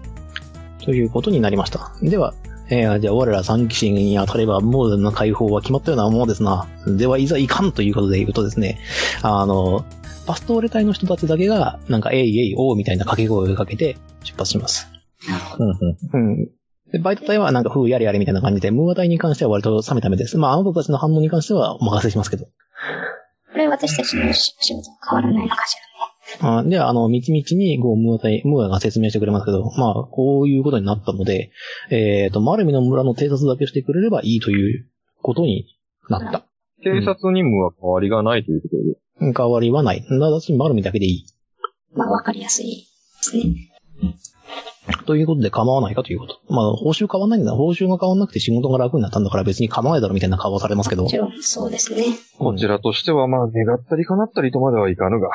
[0.83, 1.93] ということになりました。
[2.03, 2.35] では、
[2.69, 6.67] えー、じゃあ我ら三騎士に当たれば、モーデナの解放は決まったようなものですな。
[6.87, 8.79] では、いざいかんということで言うとですね、
[9.23, 9.85] あの、
[10.27, 14.89] パストーレ隊の人たちだけが、なんか、えいえいおーみたいな掛け声をかけて出発します。
[15.59, 16.37] うんうん。
[16.39, 16.51] うん。
[16.93, 20.39] で、バイト隊はなんか、ふうやれやれみたいな感じで、ムーア隊に関しては割と冷めた目です。
[20.39, 22.45] まあ、あなたたちの反応に関してはお任せしますけど。
[22.45, 25.77] これ私たちの仕仕事は変わらないのかし
[26.41, 31.51] あでは、あの、道々に、こう、ムーア隊、ムーアが説明してくれますけど、まあ、こういうことになったので、
[31.91, 34.89] えっ、と、マルミの村の偵察だけしてくれればいいという
[35.23, 35.67] ことに
[36.09, 36.47] なった。
[36.83, 38.83] 警察任務は変わりがないということで。
[39.21, 40.03] 変わりはない。
[40.03, 41.27] ただし、マルミだけでいい。
[41.97, 42.05] ら。
[42.05, 43.71] まあ、わかりやすいですね。
[45.07, 46.41] ということで構わないかということ。
[46.49, 47.53] まあ、報酬変わんないんだ。
[47.53, 51.09] 報酬が変わんなくて仕事が楽になったんだから別に構わないだろみたいな顔をされますけども。
[51.09, 52.05] ちろん、そうですね。
[52.39, 55.29] こちらとしては、まあ、願ったり叶ったりとまではいかぬが、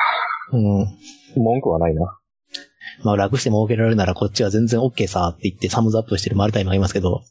[0.52, 0.98] うん。
[1.36, 2.16] 文句はないな。
[3.02, 7.22] まあ、楽して儲けられるならこっちは全然 OK さって言ってサムズアップしてるマルタイムがいますけど。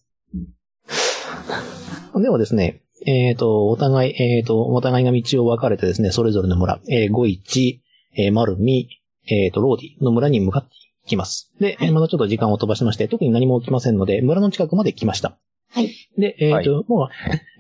[2.16, 7.82] ではですね、えっ、と、お互い、えっ、と、お互いが道を分かれてですね、それぞれの村、えー、ゴイチ、
[8.16, 8.90] えー、マルミ、
[9.28, 11.52] えっ、と、ローディの村に向かっていきます。
[11.60, 15.38] で、えーまたちょっと時間を飛ばしまして、特に何も起きませんので、村の近くまで来ました。
[15.72, 15.92] はい。
[16.18, 17.10] で、えっ、と、も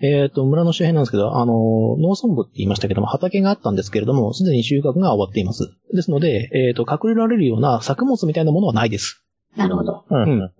[0.01, 1.53] う、えっ、と、村の周辺なんですけど、あの、
[1.97, 5.71] 農村部って言いましたけども、畑があったんですけれども、すでに収穫が終わっています。
[5.93, 9.23] ですので、えっ、と、隠れられるような作物みたいなものはないです。
[9.55, 10.05] なるほど。
[10.09, 10.51] うんうん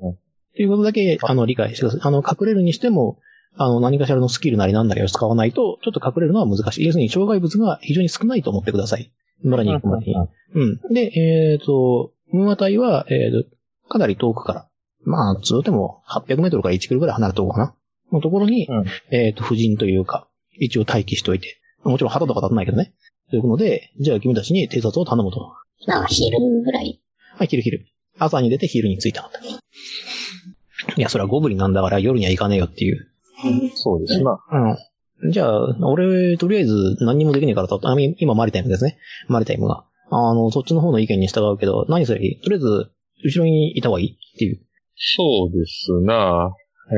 [0.56, 2.02] ということだけ、あの、理解してください。
[2.04, 3.20] あの、隠れるにしても、
[3.56, 6.86] あの、何かしらのスキルなりなんなりを使わないと、ちょっと隠れるのは難しい。
[6.86, 9.12] 要するに、障害物が非常に少ないと思ってください。
[9.44, 10.16] 村に行くまでに。
[10.56, 10.94] うん。
[10.94, 13.50] で、えっ、と、ムーア隊は、えーと、
[13.90, 14.68] かなり遠くから、
[15.04, 17.76] まあ、通でも800メートルから1キロぐらい離れたところかな。
[18.12, 21.60] のところに、うんえっ、と、夫人というか、一応待機しておいて。
[21.84, 22.94] もちろん旗とか立たないけどね。
[23.30, 25.54] というので、じゃあ君たちに偵察を頼むと。
[25.88, 27.02] まあ、昼ぐらい。
[27.38, 27.86] はい、昼昼。
[28.18, 29.40] 朝に出て昼に着いたんだ。
[30.98, 33.09] いや、それはゴブリンなんだから夜には行かねえよっていう。
[33.76, 34.40] そうですな。
[35.24, 35.32] うん。
[35.32, 38.98] じゃあ、俺、とりあえず何にもできねえからと、あみ今マリタイムですね。
[39.28, 39.84] マリタイムが。
[40.12, 42.20] あの、そっちの方の意見に従うけど、何すれ？
[42.20, 42.92] ばいいとりあえず、
[43.26, 44.12] 後ろにいた方がいい？
[44.14, 44.60] っていう。
[44.96, 46.52] そうですな。
[46.92, 46.94] え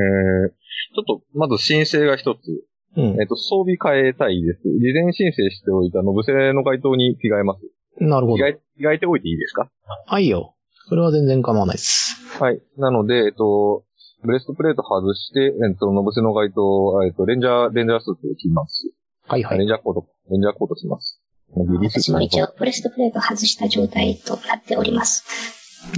[0.48, 2.38] ー、ちょっと、まず申請が一つ。
[2.96, 3.26] うんえっ、。
[3.26, 4.60] と、装備変えたいです。
[4.64, 7.60] 事前申請しておいたノブセの回答に着替えます。
[8.00, 8.38] なるほど。
[8.38, 9.70] 着替え、着替えておいていいですか？
[10.06, 10.54] はいよ。
[10.88, 12.16] それは全然構わないです。
[12.38, 12.60] はい。
[12.76, 13.84] なので、えっと、
[14.24, 18.88] ブレストプレート外して、えっと、ノブセの該当、えっと、レンジャー、レンジャースーツを着ます。
[19.26, 19.58] はいはい。
[19.58, 21.20] レンジャーコート、レンジャーコート着ます。
[21.56, 25.24] リリース私も一応、ブレストプレート外した状態となっております。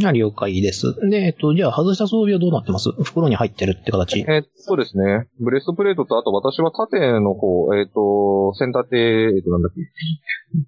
[0.02, 0.94] あ了解です。
[1.10, 2.90] で、えっと、じゃあ外した装備はどうなってます？
[3.02, 4.24] 袋に入ってるって形。
[4.26, 8.96] えっとですね、ブレストプレートと、あと私は縦の方、えっと、線立て、
[9.36, 9.82] えっと、なんだっけ、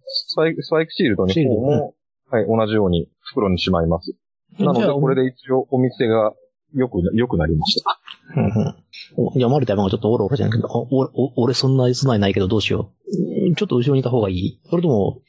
[0.06, 1.94] スパイク、スパイクシールドのシールド方も、
[2.30, 4.12] はい、同じように袋にしまいます。
[4.58, 6.34] なので、これで一応お店が
[6.76, 7.98] 良くな、良くなりました。
[8.36, 8.74] うんうん。
[9.16, 13.48] おじゃあ、マルタイムがちょっとオロオロじゃんけど、おおお俺そんな備えないけどどうしよう。
[13.48, 15.22] うんちょっと後ろにいた方がいいそれとも、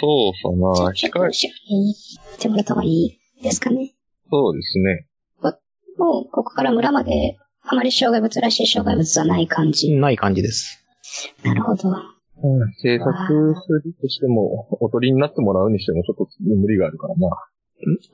[0.00, 0.32] そう
[0.74, 0.92] かな。
[0.94, 3.94] ちょっと後ろに行ってもらった方がいいですかね。
[4.30, 5.06] そうですね。
[5.98, 9.94] もう、ここから村まであまり障害物らしい障害物はない感じ。
[9.94, 10.84] ない感じです。
[11.44, 11.94] なるほど。
[12.82, 17.28] 制作するとしても、おとりになってもらうにしてもちょっと無理があるからな。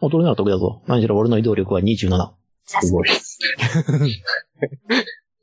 [0.00, 0.82] 踊りなら得意だぞ。
[0.86, 2.39] 何しろ俺の移動力は27。
[2.70, 3.08] さすごい。
[3.08, 3.12] お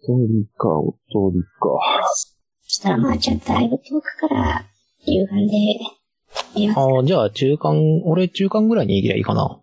[0.07, 1.67] とりか、おとりか。
[2.63, 4.65] そしたらまあ、じゃあだいぶ遠くから
[5.01, 5.79] 夕飯で、
[6.75, 9.59] ああ、じゃあ中間、俺中間ぐらいに行けばいいかな。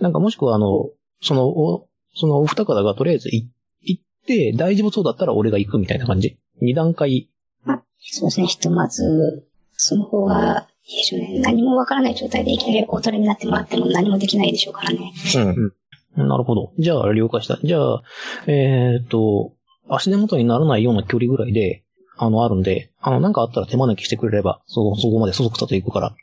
[0.00, 3.50] なんかもしくはあの、その、お、そのお二方がとりあえずい
[3.82, 6.38] 行って、大丈夫そうだったら俺が行くみたいな感じ？
[6.60, 7.28] 二段階。
[8.02, 11.40] そうですね、ひとまず、その方が、いいでしょうね。
[11.40, 15.12] 何もわからない状態でいきなりおとりになってもらっても何もできないでしょうからね。
[15.36, 15.74] うん。
[16.16, 16.72] なるほど。
[16.78, 17.58] じゃあ了解した。
[17.62, 18.02] じゃあ、
[18.46, 19.52] えーっと、
[19.88, 21.84] 足手元にならないような距離ぐらいで、
[22.16, 26.14] あの、あるんで、あの、なんかあったら手招きしてくれれば、そ、そこまでそそくさと行くから。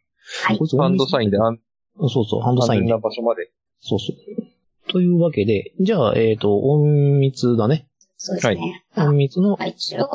[0.44, 1.60] はいハンドサインで安
[2.00, 3.02] そうそう、ハンドサインで安全な。
[3.02, 3.50] 場所まで。
[3.80, 4.92] そうそう。
[4.92, 7.88] というわけで、じゃあ、えっ、と、隠密だね。
[8.18, 8.84] そうですね。
[8.98, 10.10] 隠あ密のま、あ一応、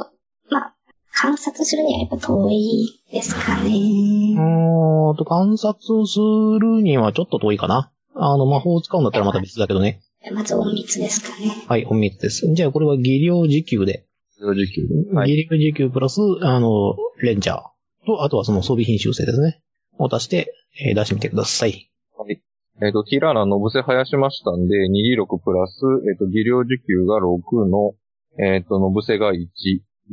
[0.50, 0.74] まあ、
[1.14, 3.70] 観察するにはやっぱ遠いですかうね。
[3.70, 7.90] ーんと、観察をするにはちょっと遠いかな。
[8.14, 10.01] あの、魔法を使うんだったらまた別だけどね。
[10.33, 11.64] まず隠密ですかね。
[11.66, 12.46] はい、隠密です。
[12.55, 14.07] じゃあ、これは技量時給で。
[14.38, 15.14] 正直。
[15.14, 15.31] はい。
[15.31, 17.62] 技量時給プラス、あの、レンジャー
[18.07, 19.61] と、あとはその装備品修正ですね。
[19.98, 21.90] を足して、えー出してみてください。
[22.81, 27.94] えっ、と、ティラーナのぶせ生やしましたんで、2D6 プラス、えっ、と、技量時給が6の、
[28.38, 29.38] えっ、と、のぶせが1。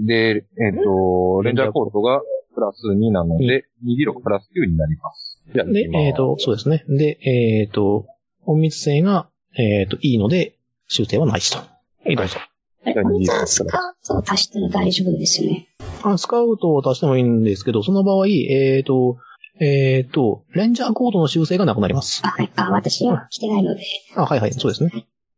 [0.05, 2.21] で、えっ、と、レンジャーコートが
[2.59, 5.41] プラス2なので、2D6 プラス9になります。
[5.53, 6.83] じゃあ、で、えっ、と、そうですね。
[6.89, 8.05] で、えっ、と、
[8.47, 10.55] 隠密性が、えっ、と、いいので、
[10.87, 11.57] 修正はないしと。
[11.57, 11.65] は
[12.05, 12.39] い、どうぞ。
[12.83, 15.69] あれ、じゃあこいつは20スカウトを足しても大丈夫ですよね。
[16.03, 19.17] あスカウトを足してもいいんですけど、その場合、えっ、と、
[19.61, 22.21] えっ、と、レンジャーコードの修正がなくなります。
[22.25, 22.51] あ、はい。
[22.55, 23.81] あ、私は来てないので。
[24.15, 24.91] あ、はいはい、そうですね。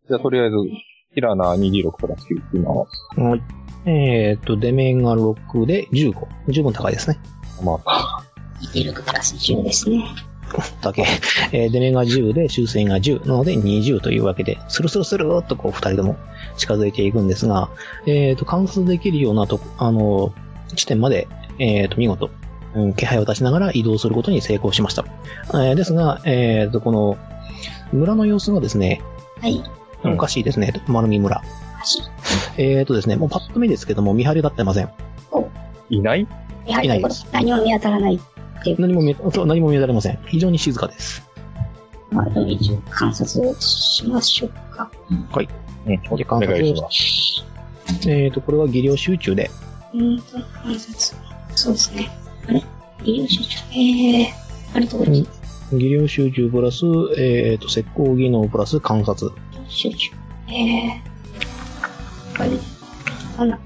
[0.07, 0.55] じゃあ、とりあえず、
[1.15, 3.19] ティラーナ 2D6 プラス9いきます。
[3.19, 3.60] はい。
[3.85, 6.27] えっ、と、デメンが6で15。
[6.49, 7.19] 十分高いですね。
[7.63, 8.23] まあ、
[8.73, 10.03] 2 6プラス10ですね。
[10.81, 11.05] だけ。
[11.51, 13.27] えーデメンが10で修正が10。
[13.27, 16.17] なので20というわけで、スルスルスルーっとこう二人とも
[16.57, 17.69] 近づいていくんですが、
[18.05, 20.33] えっ、と、観察できるようなとこ、あの、
[20.75, 21.27] 地点まで、
[21.59, 22.29] えっ、と、見事、
[22.75, 25.05] うん、気配を出しながら移動することに成功しました。
[25.53, 27.17] えーですが、えっ、と、この、
[27.93, 29.01] 村の様子がですね、
[29.41, 29.63] はい。
[30.03, 31.43] うんおかしいですね、丸見村。
[31.79, 32.01] 足。
[32.57, 34.89] えっ、とですね、もうパッと見ですけども、見張り立ってません。
[35.89, 36.27] いない？
[36.65, 38.81] やはりこれ何も見当たらないっていう。
[38.81, 40.19] 何も見、そう何も見当たりません。
[40.27, 41.27] 非常に静かです。
[42.11, 44.91] まあ、一応観察しましょうか。
[45.09, 45.27] うん。
[45.87, 48.09] じゃあお観察願いします。
[48.09, 49.49] えっ、と、これは技量集中で、
[49.93, 51.17] うーんと、観察。
[51.55, 52.09] そうですね。
[52.47, 52.63] あれ？
[53.03, 53.57] 医療集中？
[53.73, 55.27] ええー、あれどこに
[55.73, 56.85] 技量集中プラス、
[57.17, 59.31] えっ、と、石膏技能プラス観察。
[59.67, 60.11] 集中。
[60.49, 61.10] ええー。
[62.41, 62.57] あれ
[63.37, 63.59] あら、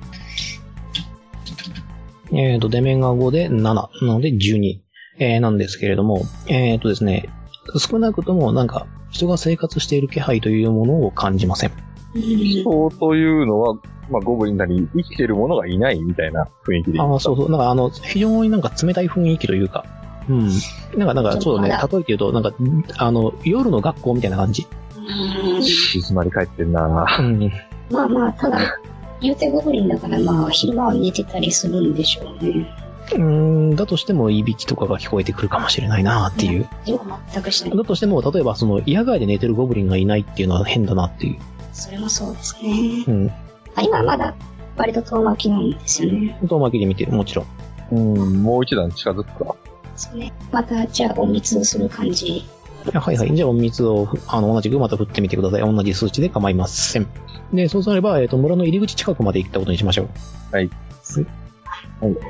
[2.32, 4.80] えっ、と、出面が5で7なので12、
[5.20, 7.30] えーなんですけれども、えっ、とですね、
[7.78, 11.72] 少なくともなんか人が生活している気配というものを感じません。
[12.16, 12.64] うん。
[12.64, 13.76] そうというのは、
[14.10, 17.50] まあ、ゴブリンなり、生きてるものがいないみたいな雰囲気でああ、そうそう。
[17.50, 19.86] なんかあの、非常になんか冷たい雰囲気というか、
[20.30, 20.50] うん。
[20.98, 21.70] なんか、なんか、そうだね。
[21.70, 22.54] 例えて言うと、なんか、
[22.98, 24.68] あの、夜の学校みたいな感じ。
[24.98, 27.52] うん静まり返ってんなうん。
[27.90, 28.80] まあまあ、ただ、
[29.22, 32.68] 言うてゴブリンだから、まあ、昼間は寝てたりするんでしょうね。
[33.14, 36.68] うん、だとしても、いびきとかが聞こえてくるかもしれないなっていう。
[36.86, 37.78] でも全くしない。
[37.78, 41.38] だとしても、例えば、その、野外で寝てるゴブリンがいないっていうのは変だなっていう。
[41.72, 43.04] それもそうですね。
[43.08, 43.32] うん。
[43.76, 44.34] あ今はまだ、
[44.76, 46.38] 割と遠巻きなんですよね。
[46.48, 47.46] 遠巻きで見てる、もちろん。
[47.92, 49.56] うん、もう一段近づくか。
[49.96, 50.34] そうね。
[50.52, 52.46] また、じゃあ、お密する感じ。
[52.94, 53.36] あはいはい。
[53.36, 55.62] じゃあ、お水を、あの、同じくまた振ってみてください。
[55.62, 57.08] 同じ数値で構いません。
[57.54, 60.56] で、そうすれば、えっ、と、村の入り口近くまで行ったことにしましょう。
[60.56, 60.70] はい。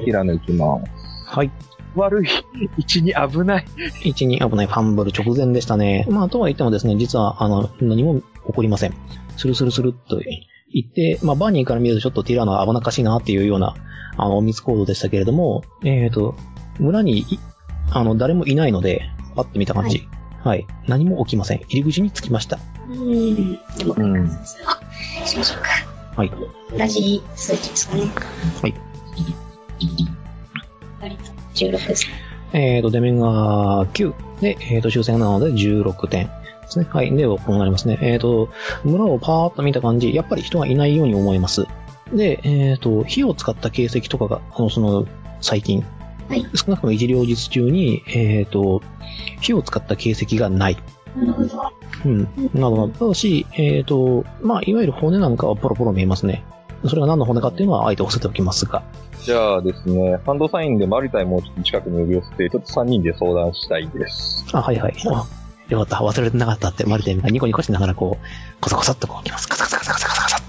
[0.04, 0.92] ひら抜きます。
[1.26, 1.52] はい。
[1.96, 2.28] 悪い。
[2.78, 3.66] 位置に危ない。
[4.04, 6.06] 1に危ないファンブル直前でしたね。
[6.10, 8.24] まあ、とは言ってもですね、実は、あの、何も起
[8.54, 8.94] こりません。
[9.38, 13.76] スルスルスルっと言って、まあ、バーニーから見るとちょっとティラノは危なっかしいなっていうような、
[14.18, 16.36] あの、密行動でしたけれども、えっ、と、
[16.80, 17.40] 村にい、
[17.92, 20.08] あの、誰もいないので、パッと見た感じ。
[20.44, 20.68] はい。
[20.88, 21.62] 何も起きません。
[21.70, 22.60] 入り口に着きました。
[22.88, 23.54] うん。
[23.78, 24.30] でも、うん。
[25.26, 25.70] しましょうか。
[26.16, 26.32] はい。
[26.78, 28.04] 同じ数値ですかね。
[28.62, 28.74] はい。
[31.02, 32.26] 割と16ですね。
[32.54, 34.14] えっ、と、出面が9。
[34.42, 36.32] で、えっ、と、終戦なので16点で
[36.68, 36.88] すね。
[36.90, 37.14] はい。
[37.16, 37.98] では、こうなりますね。
[38.02, 38.50] えっ、と、
[38.84, 41.66] 村をパーッと見た感じ、やっぱり人がいないように思えます。
[42.14, 45.06] で、えっ、と、火を使った形跡とかが、あの、その、
[45.42, 45.84] 最近、
[46.28, 48.82] はい少なくとも一両日中に、えっ、と、
[49.42, 50.78] 火を使った形跡がない。
[51.16, 51.72] なるほど。
[52.06, 52.24] うん。
[52.54, 52.90] なるほど。
[52.90, 56.44] ただし、えっ、と、まあ、いわゆる骨なんかはポロポロ見えますね。
[56.86, 58.84] それが何の骨かっていうのは、あえて伏せておきますが。
[59.24, 64.46] じゃあですね、ハンドサインでマリタイもちょっと近くに呼び寄せて、ちょっと3人で相談したいです。
[64.54, 64.94] あ、はいはい。
[65.10, 65.26] あ
[65.70, 65.98] よかった。
[65.98, 69.48] 忘れてなかったって、マリテンがニコニコしながらこう、コソコソっとこう来ます。
[69.48, 70.44] カサカサカサカサカサカサ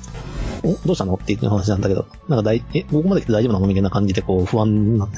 [0.63, 1.15] おどうしたの？
[1.15, 5.17] っていう話なんだけど、なんか大、え、ここまで来て大丈夫なのみたいな感じでこう、不安になって。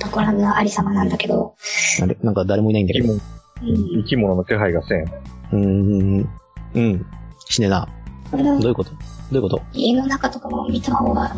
[0.00, 1.54] ところのありさまなんだけど、
[2.02, 3.14] あれなんか誰もいないんだけど。
[3.62, 5.04] 生き物の気配がせん。
[5.04, 6.28] うーん。
[6.74, 7.06] うん。
[7.46, 7.88] 死ねな。
[8.30, 8.90] これはどういうこと？
[8.90, 8.96] ど
[9.32, 9.62] ういうこと？
[9.72, 11.30] 家の中とかも見た方が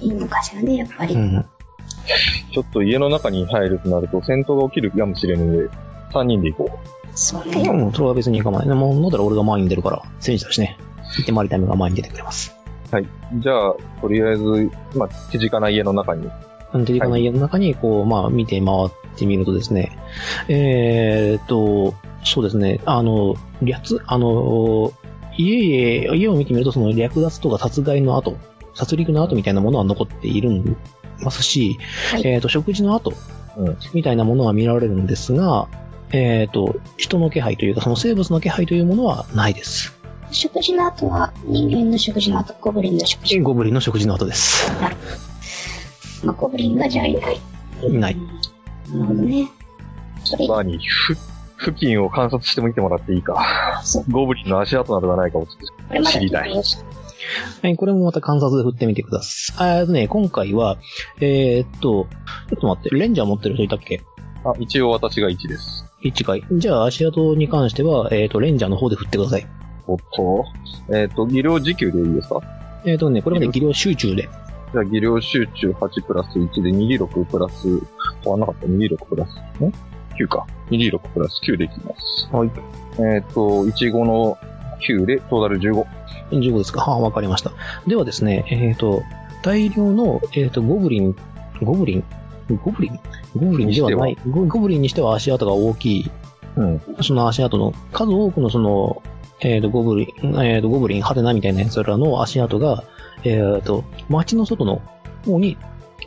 [0.00, 1.14] いいのかしらね、やっぱり。
[1.14, 1.44] うん。
[2.52, 5.68] ちょっと家の中に入るとなると戦闘が起きるかもしれぬので、
[6.12, 6.78] 3人で行こ
[7.14, 7.62] そうね。
[7.68, 8.76] うん、それは別に構わない。
[8.76, 10.76] もう、飲んだら俺が前に出るから、戦士だしね。
[11.16, 12.54] 行ってマリタイムが前に出てくれます。
[12.92, 13.40] う。
[13.40, 14.42] じゃあ、とりあえず、
[14.96, 16.28] まあ、手近な家の中に。
[16.74, 19.96] うん手近な家の中に、こう、まあ、見て回ってみるとですね、
[20.48, 24.92] えーっと、そうですね、あの、略、あの、
[25.36, 28.36] 家へ、家を見てみると、その略奪とか殺害の後、
[28.74, 30.76] 殺戮の後みたいなものは残っているん
[31.20, 31.78] ますし、
[32.10, 33.12] はいえーっと、食事の後
[33.56, 35.68] うん、みたいなものは見られるんですが、
[36.12, 39.94] えーっと、人の気配というか、その生物の気配というものはないです。
[40.30, 43.38] 食事の後は人間の食事の後、ゴブリンの食事。
[43.40, 44.72] ゴブリンの食事の後です。
[46.24, 47.40] まあ、ゴブリンがじゃあいない。
[47.82, 48.16] いない。
[48.16, 49.48] なるほどね。
[50.24, 51.14] それ、に、ふ、
[51.58, 53.80] 付近を観察してみてもらっていいか。
[53.84, 54.04] そう。
[54.10, 55.56] ゴブリンの足跡などがないかをちょっ
[55.88, 56.50] これまで知りたい
[57.62, 59.68] はい、これもまた観察で振ってみてください。
[59.68, 60.76] あえっとね、今回は、
[61.20, 62.06] えーっと、
[62.50, 63.98] ちょっと待って、レンジャー持ってる人いたっけ？
[64.42, 64.50] と。
[64.50, 65.86] あ、一応私が1です。
[66.02, 66.42] 一回。
[66.52, 69.46] じゃあ、足跡に関しては、えーっと、レンジャーの方で振ってください。
[69.86, 70.44] おっと。
[70.94, 72.40] えっ、と、技量時給でいいですか？
[72.84, 74.28] えーっとね、これまで技量集中で。
[74.74, 77.80] じゃあ、技量集中8プラス1で2 6プラス、
[78.24, 79.30] 変わんなかった ?2 6プラス、
[79.62, 79.72] ん
[80.18, 80.44] ?9 か。
[80.70, 82.28] 2 6プラス9でいきます。
[82.32, 82.50] はい。
[82.98, 84.36] えっ、と、15の
[84.80, 85.86] 9でトータル15。
[86.32, 87.52] 15ですかはあ、わかりました。
[87.86, 89.04] ではですね、えーっと、
[89.44, 91.16] 大量の、えーっと、ゴブリン、
[91.62, 92.04] ゴブリン？
[92.64, 93.00] ゴブリン？
[93.36, 94.18] ゴブリンではない。
[94.28, 96.10] ゴゴブリンにしては足跡が大きい
[96.56, 96.82] うん。
[97.00, 99.02] その足跡の、数多くのその、
[99.40, 102.82] えっ、と、ゴブリン、えっ、と、ゴブリン、ハテナみたいなやつらの足跡が、
[103.24, 104.82] えっ、と、街の外の
[105.24, 105.56] 方に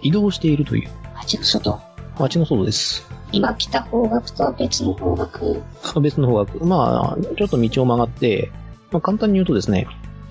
[0.02, 1.80] 移動しているという、街の外？
[2.20, 3.08] 街の外です。
[3.32, 5.62] 今来た方角とは別の方角？
[6.02, 8.52] 別の方角、まあ、ちょっと道を曲がって、
[8.92, 9.88] まあ、簡単に言うとですね、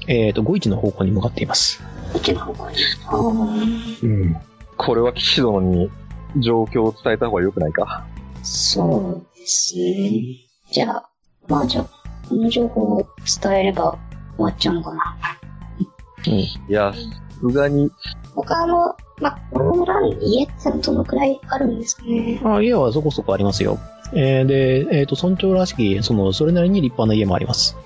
[0.06, 1.82] えっ、と、五一の方向に向かっています。
[2.12, 3.98] こっちの方向に。
[4.02, 4.36] うん。
[4.76, 5.90] これは騎士殿に
[6.38, 8.06] 状況を伝えた方が良くないか？
[8.42, 10.22] そうですね。
[10.70, 11.08] じゃあ、
[11.48, 11.88] まあじゃあ、
[12.28, 13.08] この情報を
[13.42, 13.98] 伝えれば
[14.36, 15.16] 終わっちゃうのかな。
[16.26, 16.38] うん。
[16.38, 16.98] いや、さ
[17.40, 17.90] すがに、
[18.34, 22.40] 他の、まあ、この村に家ってどのくらいあるんですかね。
[22.42, 23.78] まあ、家はそこそこありますよ。
[24.12, 27.76] えーで、えっ、と、村長らしき、その、それなりに立派な家もあります。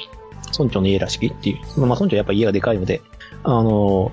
[0.58, 1.80] 村長の家らしきっていう。
[1.80, 3.00] まあ、村長やっぱ家がでかいので、
[3.44, 4.12] あの、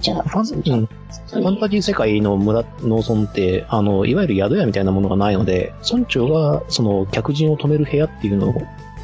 [0.00, 8.54] じゃあ、ファン、うん、ファンタジー世界の村、農村って、あの、いわゆる宿屋みたいなものがないので、村長が、その、客人を泊める部屋っていうのを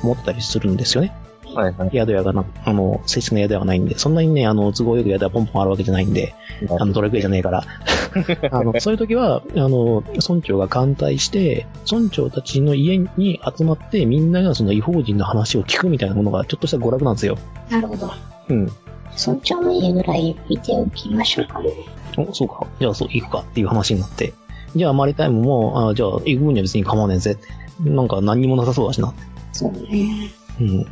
[0.02, 1.14] 持ってたりするんですよね。
[1.55, 1.91] はいはい。
[1.93, 6.35] 宿屋がな、あの、正式な宿屋がないんで、そんなにね、あの、都合よく宿屋ポンポンあるわけじゃないんで、
[6.69, 7.65] あの、どれくらいじゃねえから。
[8.51, 17.39] あの、そういう時は、あの、村長が艦隊して、村長たちの家に集まって、みんながその違法人の話を聞くみたいなものが、ちょっとした娯楽なんですよ。
[17.71, 18.11] なるほど。
[18.49, 18.71] うん。
[19.19, 21.71] 村長の家ぐらい見ておきましょうかね。
[22.17, 22.67] お、そうか。
[22.79, 24.33] じゃあ、そう、行くかっていう話になって。
[24.77, 27.37] じゃあ、マリタイムも、あじゃあ、行く分には別に構わねえぜ。
[27.81, 29.13] なんか何にもなさそうだしな。
[29.53, 30.31] そうね。
[30.61, 30.87] うん。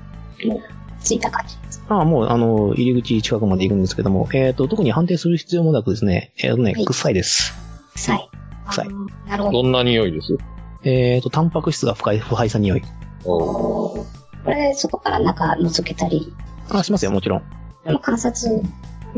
[0.47, 0.61] もう、
[1.03, 1.57] 着いた感じ。
[1.89, 7.55] ああ、もう、あの、入り口近くまで行くんですけども、えっ、と、特に判定する必要もなくですね、えっ、とね、はい臭いです。
[7.95, 8.31] 臭い。
[8.69, 8.89] 臭い
[9.27, 9.63] なるほど。
[9.63, 10.37] どんな匂いです？
[10.85, 12.83] えっ、と、タンパク質が深い腐敗さ匂い。
[13.25, 16.33] おーこれ、そこから中覗けたり、
[16.71, 17.43] あ、しますよ、もちろん。
[17.85, 18.63] でも観察、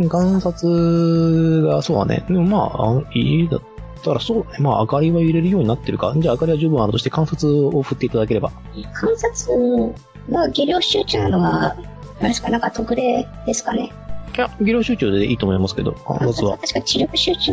[0.09, 2.25] 観察が、そうだね。
[2.29, 3.61] でもまあ、あいいだっ
[4.03, 4.59] たらそうだね。
[4.61, 6.15] まあ、明かりは入れるようになってるか。
[6.17, 8.53] じゃあ、明かりは十分あるとして観察を振っていただければ。
[8.95, 9.95] 観察
[10.31, 11.77] が技量集中なのは、
[12.21, 13.93] あれですか、なんか特例ですかね。
[14.37, 16.57] いや、技量集中でいいと思いますけど、観観察は。
[16.59, 17.53] 確か知力集中。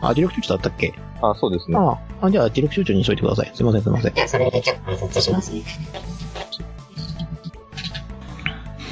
[0.00, 0.94] あ、磁力集中だったっけ？
[1.22, 1.76] あ、そうですね。
[1.78, 3.50] ああ、じゃあ、磁力集中にしといてください。
[3.54, 4.14] すいません、すいません。
[4.14, 5.62] じゃあ、それでちょっと観察しますね。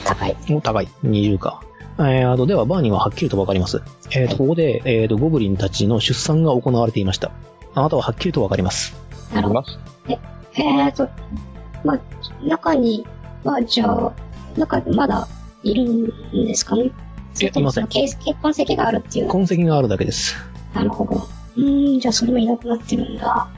[0.05, 0.37] 高い。
[0.51, 0.89] お高い。
[1.05, 1.63] 20か。
[1.99, 3.83] えー、あと、では、バーにははっきりとわかります。
[4.13, 7.31] えーと、ここで、えーと、ゴブリンたちの出産が行われていました。
[7.75, 8.97] あなたははっきりとわかります。
[9.35, 9.61] なるほど。
[9.61, 9.79] ます。
[10.09, 11.09] えーと、
[11.85, 12.01] まあ、
[12.45, 13.07] 中に
[13.45, 14.13] は、じゃあ、
[14.57, 15.27] 中でまだ
[15.63, 16.91] いるんですかね？
[17.35, 19.29] それともいません結結婚跡があるっていう。
[19.29, 20.37] 痕跡があるだけです。
[20.75, 21.29] なるほど。
[21.57, 23.49] うーん、じゃあそれもいなくなってるんだ。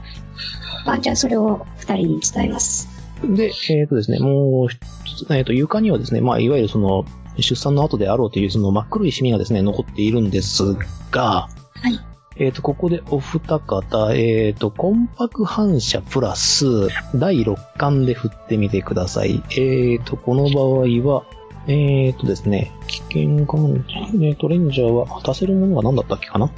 [0.85, 2.87] まあ、じゃあそれを二人に伝えます。
[3.23, 4.67] で、えっ、とですね、もう
[5.05, 7.05] 一つ、えっ、と、床にはですね、まあ、いわゆるその、
[7.39, 10.75] 出産の後であろうというその真っ黒いシミがですね、残っているんです
[11.09, 11.99] が、はい。
[12.37, 19.43] えっ、と、ここでお二方、えっ、と、コンパク反射プラス、第6巻で振ってみてください。
[19.57, 21.23] えっ、と、この場合は、
[21.67, 23.77] えっ、とですね、危険かも、
[24.21, 26.49] えっ、と、レンジャーは足せるものが何だったっけかな？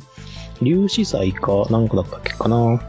[0.59, 2.79] 粒子祭かなんかだったっけかな？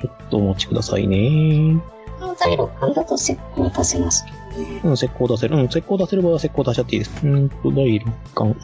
[0.00, 1.80] ちょっとお待ちくださいね。
[2.40, 4.30] 第6巻だと石膏出せますけ
[4.60, 4.80] どね。
[4.84, 5.56] うん、石膏出せる。
[5.56, 7.26] うん、石膏出せる場合は石膏出しちゃっていいです。
[7.26, 8.56] うんと、第6巻。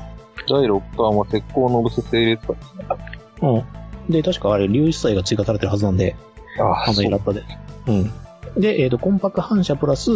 [0.49, 3.18] 第6巻は石膏のぶせ整列かですね。
[3.43, 4.13] うん。
[4.13, 6.17] で、確かあれ、粒子祭が追加されてるはずなんで、
[6.59, 7.43] ああのイラッタで。
[7.87, 8.13] うん。
[8.61, 10.11] で、えっ、と、コンパク反射プラス、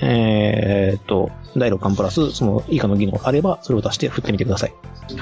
[0.00, 4.74] えっ、と、第6巻プラス、その以下の技能があれば、それを出して振ってみてください。
[5.08, 5.12] え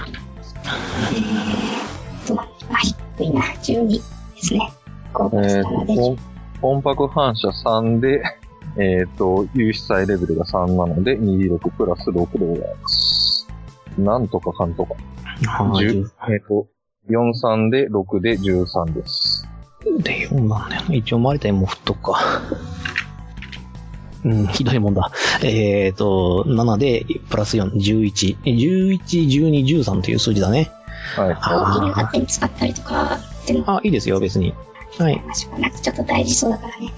[2.24, 2.49] ーと、あ、
[3.16, 3.42] 低いな。
[3.42, 4.01] 12で
[4.36, 4.72] すね。
[5.12, 6.16] 5プラスえー7でと、コン
[6.61, 8.22] コンパク反射3で、
[8.78, 13.47] えっ、と、有志祭レベルが3なので、2D6 プラス6でございます。
[13.99, 14.95] なんとかかんとか。
[15.47, 15.86] はい。
[15.86, 16.66] 10えっ、と、
[17.09, 19.46] 4、3で6で13です。
[19.98, 20.96] で、4なんだよね。
[20.96, 22.42] 一応回りたいもん振っとくか。
[24.24, 25.11] うん、ひどいもんだ。
[25.42, 28.38] えっ、と、7で、プラス4、11。
[28.42, 30.70] 11、12、13という数字だね。
[31.16, 31.28] はい。
[31.28, 33.18] 大きな勝手に使ったりとか
[33.66, 34.55] あ、いいですよ、別に。
[34.98, 35.22] はい。
[35.26, 36.90] ましょうなんかちょっと大事そうだからね。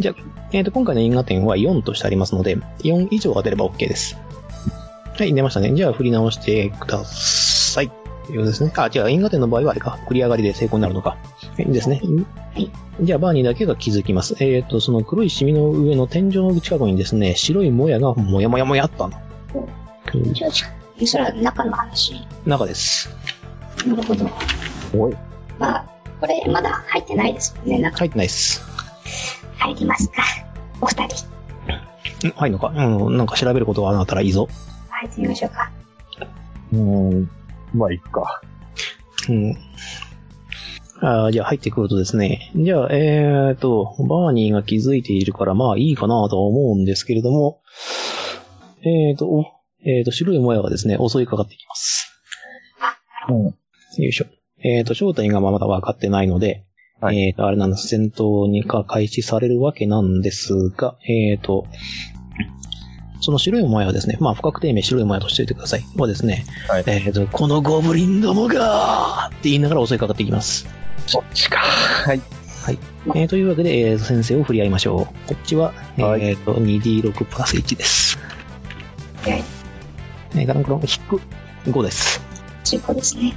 [0.00, 0.14] じゃあ、
[0.50, 4.18] えっ、と、今回の因果点は4としてありますので、4以上が出れば OK です。
[5.16, 5.72] はい、出ましたね。
[5.74, 7.92] じゃあ、振り直してください。
[8.26, 8.72] ということですね。
[8.76, 9.98] あ、じゃあ、因果点の場合はあれか。
[10.08, 11.10] 繰り上がりで成功になるのか。
[11.10, 11.16] は
[11.58, 12.00] い、ですね。
[12.54, 12.70] はい。
[13.00, 14.36] じゃあ、バーニーだけが気づきます。
[14.40, 19.68] えっ、と、その黒いシミの上の天井の近くにですね、白いもやがもやもやもやあるの。
[20.14, 20.34] うん
[21.06, 22.14] それは中の話。
[22.46, 23.10] 中です。
[23.86, 24.28] なるほど。
[24.96, 25.16] おい。
[25.58, 25.84] まあ、
[26.20, 27.78] これまだ入ってないですもんね。
[27.80, 28.62] 中入ってないです。
[29.58, 30.22] 入りますか。
[30.80, 31.26] お二人。
[32.28, 34.48] ん入るのかうん、なんか調べることがあったらいいぞ。
[34.90, 35.70] 入ってみましょうか。
[36.72, 36.78] うー
[37.22, 37.30] ん。
[37.74, 38.42] まあ、いくか。
[39.28, 39.56] うん。
[41.04, 42.52] あーじゃあ入ってくるとですね。
[42.54, 47.60] じゃあ、えーと、バーニーが気づいているから、まあいいかなとは思うんですけれども、
[48.84, 49.44] えーと、お
[49.84, 52.12] えーと、白いもやがですね、襲いかかってきます。
[53.28, 53.44] うん。
[53.46, 53.54] よ
[53.96, 54.26] いしょ。
[54.64, 56.64] えーと、正体がまだ分かってないので、
[57.00, 57.88] はいえーと、あれなんです。
[57.88, 61.66] 戦闘にか開始されるわけなんですが、えーと、
[63.22, 65.84] その白いもやはですね、まあ不確定名白いもやとしておいてください。
[65.96, 70.66] はですね、はいえーと、このゴブリンどもがって言いながら襲いかかってきます。
[71.06, 71.58] そっちか。
[71.58, 72.20] はい。
[73.14, 75.28] えー、というわけで、えー先生を振り合いましょう。
[75.28, 78.18] こっちは、はいえっ、と、2D6 プラス1です。
[79.22, 79.42] はい。
[80.34, 81.20] えー、ガランクロン引く
[81.70, 82.20] 5です。
[82.64, 83.34] 中古ですね。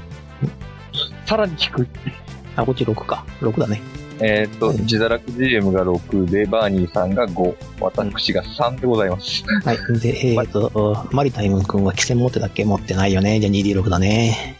[1.26, 1.88] さらに低い。
[2.56, 3.26] あ、こっち6か。
[3.42, 3.82] 6だね。
[4.20, 9.44] えっ、と、はい自堕落 GM が6で、バーニーさんが5、私が3でございます。
[9.64, 10.00] はい。
[10.00, 12.64] で、えっ、と、マリタイム君は規制持ってたっけ？
[12.64, 13.40] 持ってないよね。
[13.40, 14.58] じゃあ 2D6 だね。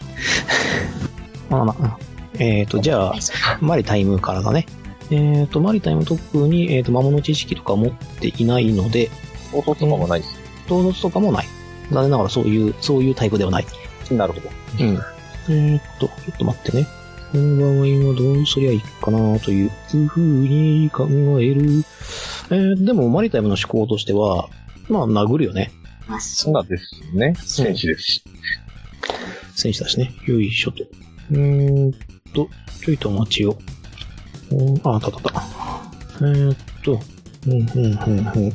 [1.50, 2.00] まあまあ、
[2.40, 3.16] えっ、と、じゃあ
[3.62, 4.66] マリタイムからだね。
[5.12, 9.10] えっ、と、マリタイム特に、えっ、と、魔物知識とか持っていないので、
[9.52, 10.34] 放送とかもないです。
[10.66, 11.48] 統率とかもない。
[11.92, 13.66] 残念ながらそういう、そういうタイプではない。
[14.12, 14.50] なるほど。
[14.80, 15.00] うん。
[15.48, 16.88] えーっと、ちょっと待ってね。
[17.36, 19.70] この場合はどうすりゃいいかなという
[20.08, 21.06] ふうに考
[21.42, 21.84] える。
[22.50, 24.48] えー、でもマリタイムの思考としては、
[24.88, 25.70] まあ殴るよね。
[26.06, 26.12] 夫。
[26.12, 27.34] まあ、そそうなんですね。
[27.38, 28.24] 戦士です。
[29.54, 30.14] 戦士だしね。
[30.26, 30.86] よいしょと。
[31.32, 31.92] うーん
[32.34, 32.48] と、
[32.86, 33.58] ちょいとお待ちを。
[34.54, 35.22] おあ、あったあったあっ
[36.20, 36.26] た。
[36.26, 37.02] えーっと、
[37.48, 38.54] うん、うん、うん、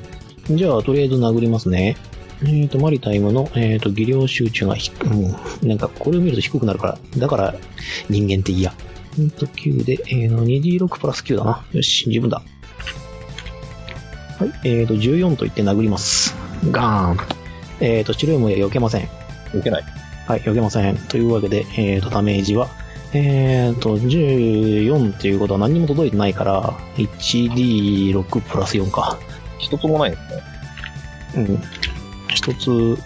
[0.49, 0.57] うん。
[0.57, 1.99] じゃあ、とりあえず殴りますね。
[2.43, 7.55] えーっと、マリタイムの、えーっと、技量集中が低く、うん、なんか、これを見ると低くなるから、だから、
[8.09, 8.73] 人間っていいや。
[9.19, 11.65] うんと、9で、えーの、2D6 プラス9だな。
[11.73, 12.43] よし、十分だ。
[14.39, 16.35] はい、えーと、14と言って殴ります。
[16.71, 17.41] ガーン。
[17.81, 19.09] えーと、白いもや避けません。
[19.53, 19.85] 受けない。
[20.27, 20.97] はい、避けません。
[20.97, 22.69] というわけで、えーと、ダメージは、
[23.13, 29.19] えーと、14っていうことは何にも届いてないから、1D6 プラス4か。
[29.59, 30.21] 一つもないです
[31.37, 31.47] ね。
[31.47, 31.63] うん。
[32.41, 32.97] 一つ、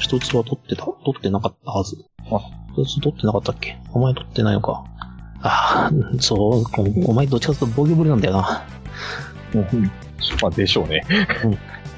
[0.00, 1.96] 一つは取ってた取ってなかったはず。
[2.30, 2.40] あ
[2.76, 4.84] 一つ取ってなかったっけお前取ってないのか。
[5.40, 8.66] ああ、そう、おお前どっちかというと防御ぶりなんだよな。
[9.54, 9.90] うん。
[10.42, 11.04] まあ、でしょうね。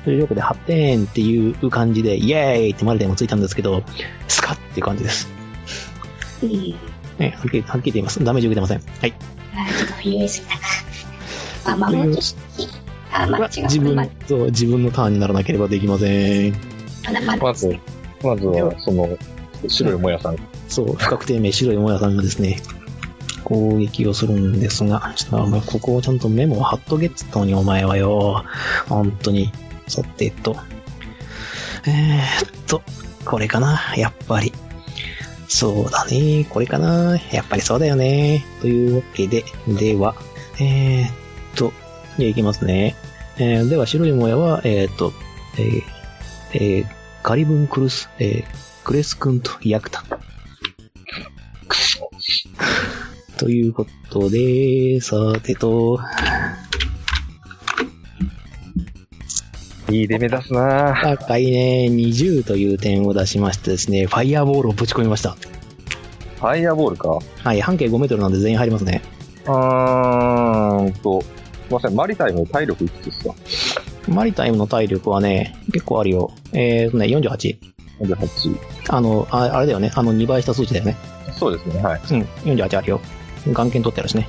[0.04, 3.82] というわけで8点っていう感じで、イエーイってマルデンもついたんですけど、
[4.26, 5.28] スカッっていう感じです。
[6.42, 6.50] うん。
[7.18, 8.22] ね、はっきり、はっきり言います。
[8.22, 8.82] ダメージ受けてません。
[9.00, 9.14] はい。
[9.54, 10.64] あちょっと言い過ぎたか。
[11.72, 11.90] あ、まあ。
[13.12, 13.62] あ、まあ、違う。
[13.64, 16.54] 自分まあ、そう、自分のターンにならなければできません。
[17.40, 17.76] まず、
[18.22, 19.16] まずは、その、
[19.66, 20.36] 白いもやさん。
[20.68, 22.60] そう、不確定名白いもやさんがですね、
[23.44, 28.44] 攻撃をするんですが、ちょっとここをちゃんとメモを貼っとけっつったのにお前はよ。
[28.88, 29.50] 本当に。
[29.86, 30.56] さてえっと。
[31.86, 32.82] えー、っと、
[33.24, 34.52] これかなやっぱり。
[35.48, 36.46] そうだね。
[36.50, 38.44] これかなやっぱりそうだよね。
[38.60, 40.14] というわけで、では、
[40.60, 41.10] えー、っ
[41.54, 41.72] と、
[42.18, 42.96] じゃあいきますね。
[43.38, 45.12] えー、では白いもやは、えー、っと、
[45.56, 45.82] えー、
[46.52, 46.86] えー、
[47.22, 48.44] カリブンクルス、えー、
[48.84, 50.02] クレス君とヤクタ。
[53.36, 56.00] ということで、さてと、
[59.90, 61.16] いい出目出すなぁ。
[61.18, 65.36] 高いね、20という点を出しましてですね、ファイヤーボールをぶち込みました。
[66.40, 67.20] ファイヤーボールか。
[67.44, 69.02] はい、半径5メートルなんで全員入りますね。
[69.46, 71.22] うーんと、
[71.68, 73.34] すいません、マリタイム体力いくつですか？
[74.08, 76.30] マリタイムの体力はね、結構あるよ。
[76.52, 77.58] えーとね、48。
[78.00, 78.58] ?48。
[78.88, 79.92] あの、ああれだよね。
[79.94, 80.96] あの2倍した数値だよね。
[81.38, 82.00] そうですね、はい。
[82.10, 82.22] うん、
[82.54, 83.00] 48あるよ。
[83.46, 84.28] 眼鏡取ってあるしね。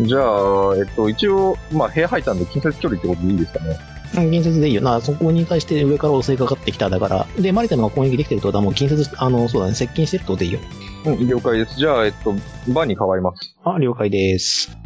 [0.00, 3.76] じゃあ、えっと、一応、まあ、部屋入ったんで、近接距離ってことでいいですかね？
[4.16, 5.00] うん、近接でいいよな。
[5.00, 7.26] そこに対して上から襲いかかってきただから。
[7.38, 10.60] で、マリタイムが攻撃できてるってことはもう近接、あの、そうだね、接近してるってことでいいよ。
[11.06, 11.76] うん、了解です。
[11.76, 12.32] じゃあ、えっと、
[12.72, 13.56] バーに変わります。
[13.64, 14.76] あ、了解です。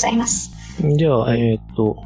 [0.00, 0.50] ざいます。
[0.96, 2.02] じゃあ、えーっと、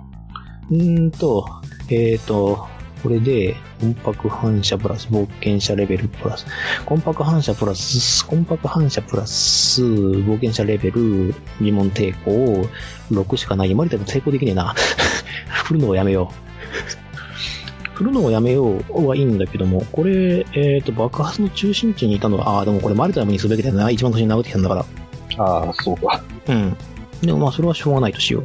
[0.70, 1.46] うーんと、
[1.88, 2.66] えーっと、
[3.02, 6.46] これで、コンパク反射プラス冒険者レベルプラス、
[6.86, 12.66] コンパク反射プラス、コンパク反射プラス、冒険者レベル、疑問抵抗、
[13.10, 13.74] 6しかない。
[13.74, 14.74] マリタイム成功できねえな。
[15.64, 17.94] 振るのをやめよう。
[17.94, 23.90] 振るのをやめようはいいんだけども、これ、えーっと、爆発の中心地にいたのは、ああ、でもこれマリタイムにすべきだよな。
[23.90, 24.84] 一番最初に殴ってきたんだから。
[25.44, 26.22] ああ、そうか。
[26.48, 26.76] うん。
[27.26, 28.44] でもまあ、それはしょうがないとしよう。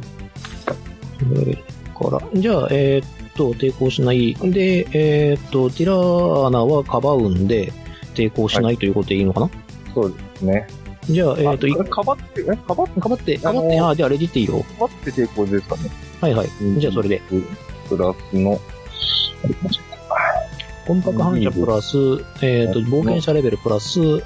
[1.34, 1.62] それか
[2.10, 4.34] ら、じゃあ、えーっと、抵抗しない。
[4.34, 7.72] で、えーっと、ティラーナはかばうんで、
[8.14, 9.50] 抵抗しないということでいいのかな、
[9.94, 10.66] そうですね。
[11.08, 12.44] じゃあ、えーっと、いあかばって、え？
[12.44, 14.60] かばって、かばって、かばって、あ、じゃあレジっていいよ。
[14.60, 15.90] かばって抵抗ですかね。
[16.20, 16.48] はいはい。
[16.78, 17.20] じゃあそれで。
[17.88, 18.60] プラスの、
[20.86, 21.96] コンパク反射プラス、
[22.42, 24.22] えーっと、冒険者レベルプラス、呪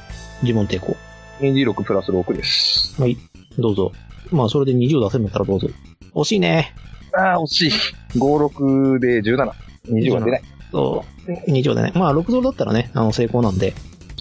[0.55, 0.97] 文抵抗。
[1.41, 3.01] 2D6 プラス6です。
[3.01, 3.17] はい。
[3.59, 3.93] どうぞ。
[4.35, 5.68] まあ、それで20出せるんだったらどうぞ。
[6.14, 6.74] 惜しいね。
[7.16, 7.70] ああ、惜しい。
[8.18, 9.53] 56で17。
[9.89, 10.43] 20は出ない。
[10.70, 11.51] そう。
[11.51, 11.93] 20でね。
[11.95, 13.74] まあ、6ゾロだったらね、あの、成功なんで。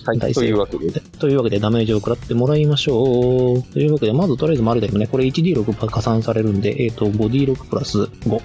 [0.05, 0.19] はい。
[0.19, 0.99] 大成というわけで。
[1.19, 3.63] というわけでダメージを食らってもらいましょう。
[3.63, 8.41] というわけで、まずとりあえず丸だけどね、これ 1D6 加算されるんで、えっ、と、5D6 プラス5。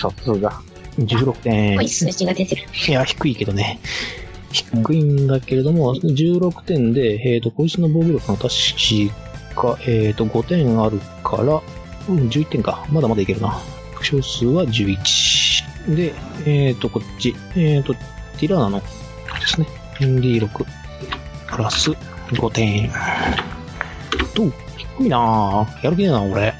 [0.00, 0.60] さすが。
[0.98, 1.76] 16点。
[1.76, 2.62] 濃い数字が出てる。
[2.88, 3.80] いや、低いけどね。
[4.50, 8.48] 低いんだけれども、16点で、えっ、と、こいつの防御力が確
[9.54, 11.62] か、えっ、と、5点あるから、
[12.08, 12.86] うん、11点か。
[12.90, 13.60] まだまだいけるな。
[13.94, 15.94] 副賞数は11。
[15.94, 16.14] で、
[16.46, 17.94] えっ、と、こっち、えっ、と、
[18.38, 18.86] ティラーナの、で
[19.46, 19.66] すね。
[20.00, 22.90] D6 プラス5点。
[24.34, 24.44] と、
[24.98, 25.84] 低いなぁ。
[25.84, 26.54] やる気ねえな、俺。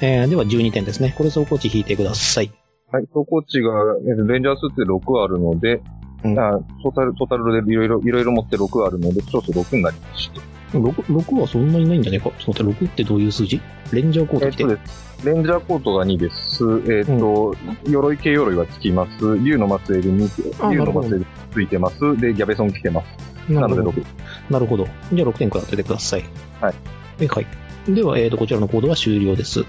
[0.00, 1.14] えー、では12点ですね。
[1.16, 2.50] これ走行値引いてください。
[2.90, 3.04] はい。
[3.12, 3.70] 走行値が、
[4.08, 5.82] えっとレンジャー数って6あるので、
[6.24, 10.40] うんあトータル、トータルでいろいろ、いろいろ持って6あるので、少々6になりました。
[10.72, 12.30] 6, 6はそんなにないんじゃねえか？
[12.38, 13.60] ちょっと待って、6ってどういう数字？
[13.92, 14.62] レンジャーコート着て？
[14.62, 15.10] えっとです。
[15.24, 16.64] レンジャーコートが2です。
[16.90, 17.54] えっ、と、
[17.84, 19.38] 鎧系鎧がつきます。
[19.38, 22.16] 竜の末裔で2、竜の末裔でついてます。
[22.16, 23.52] で、ギャベソン着てます。
[23.52, 24.02] なのでなるほど。
[24.02, 24.04] 6。
[24.50, 24.88] なるほど。
[25.12, 26.24] じゃあ6点くらっててください。
[26.60, 26.74] はい。
[27.20, 27.46] えはい。
[27.88, 29.64] では、えっ、と、こちらのコードは終了です。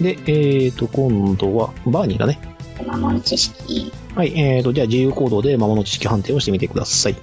[0.00, 2.38] で、えっ、と、今度は、バーニーだね。
[2.86, 7.16] 守る知識、はい、えっ、と、じゃあ自由行動で魔物知識判定をしてみてください。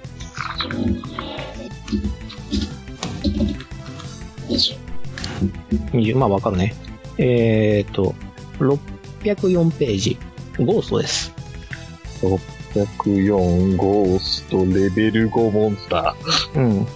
[5.42, 6.74] 20、まあわかるね。
[7.18, 8.14] えっ、と、
[8.58, 10.18] 604ページ、
[10.58, 11.32] ゴーストです。
[12.74, 16.14] 104ゴーストレベル5モンスタ
[16.54, 16.86] うん。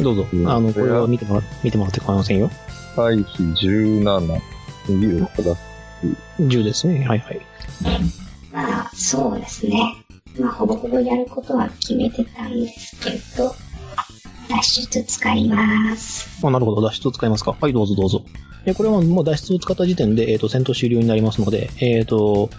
[0.00, 0.26] どうぞ。
[0.32, 2.48] うんあの、これは見てもら、見てもらって構いませんよ。
[2.48, 2.94] ー。
[2.96, 4.40] 回避17。
[4.88, 5.58] 右をプラス。
[6.40, 7.04] 10ですね。
[7.06, 7.40] はいはい。
[8.52, 9.96] まあ、そうですね。
[10.38, 13.54] まあ、ほぼほぼやることは決めてたんですけど、
[14.48, 16.46] 脱出使います。
[16.46, 16.82] あ、なるほど。
[16.82, 17.56] 脱出を使いますか。
[17.60, 18.22] はい、どうぞどうぞ。
[18.64, 22.50] え、これはもう脱出を使った時点で、えっ、と、戦闘終了になりますので、えっ、と、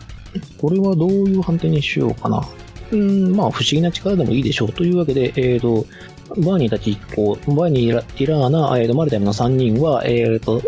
[0.57, 2.47] これはどういう判定にしようかな。
[2.91, 4.73] うーん、まあ、不思議な力でもいいでしょう。
[4.73, 5.85] というわけで、えっ、と、
[6.29, 10.61] バーニーたち一行、バーニー、ラティラーナ、えーと、マルタイムの3人は、えっ、と、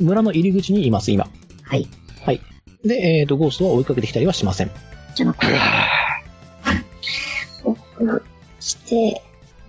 [0.00, 1.28] 村の入り口にいます、今。
[1.62, 1.86] はい。
[2.24, 2.40] はい。
[2.84, 4.70] で、えっ、と、ゴーストは追いかけてきたりはしません。
[5.14, 5.58] じゃあ、これ、
[8.60, 9.22] して、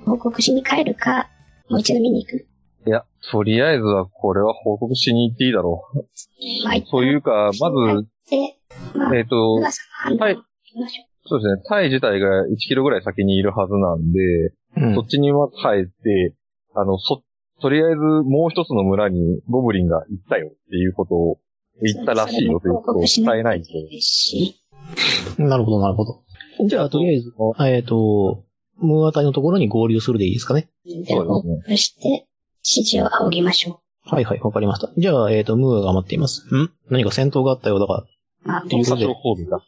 [0.06, 1.30] 報告しに帰るか、
[1.70, 2.48] もう一度見に行く。
[2.88, 5.84] いや、とりあえずはこれは報告しに行っていいだろ
[6.66, 6.82] まあ、う。
[6.90, 8.58] というか、まず、で、
[8.98, 10.44] まあ、えっ、と、皆さんの判断を聞
[10.74, 14.20] きましょそうですね、タイ自体が1キロぐらい先にいるはずなんで、
[14.78, 16.34] うんそっちにまず入って、
[16.74, 17.24] あの、そ、
[17.62, 21.40] とりあえずもう一つの村にゴブリンが行ったよっていうことを
[21.84, 23.72] 言ったらしいよということを伝えないと。
[23.72, 24.62] ですし、
[25.38, 26.24] なるほど、なるほど。
[26.68, 27.34] じゃあ、とりあえず、
[27.66, 28.44] えっ、と、
[28.82, 30.70] ムーア隊のところに合流するでいいですかね。
[30.86, 32.28] で、報告して、
[32.64, 34.92] 指示を仰ぎましょはいはい、わかりました。
[34.98, 36.44] じゃあ、えっ、と、ムーアが待っています。
[36.56, 36.72] ん？
[36.90, 38.06] 何か戦闘があったようだが、
[38.46, 39.62] あ、ということで情報部が。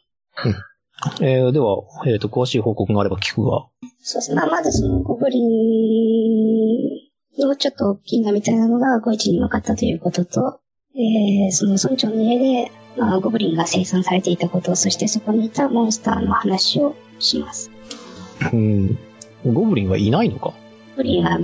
[1.20, 3.66] えー、では、えっ、と、詳しい報告があれば聞くが。
[4.02, 4.36] そうですね。
[4.36, 5.44] まあ、まずそのゴブリン
[7.38, 10.60] のちょっと大きなみたいなのがゴイチに向かったということと、
[10.94, 17.70] えー、その村長の家で、まあ、ゴブリンが生産されていたこと、そしてそこにいたモンスターの話をします。
[18.52, 18.98] うん。
[19.46, 20.46] ゴブリンはいないのか？
[20.46, 20.54] ゴ
[20.96, 21.38] ブリンは、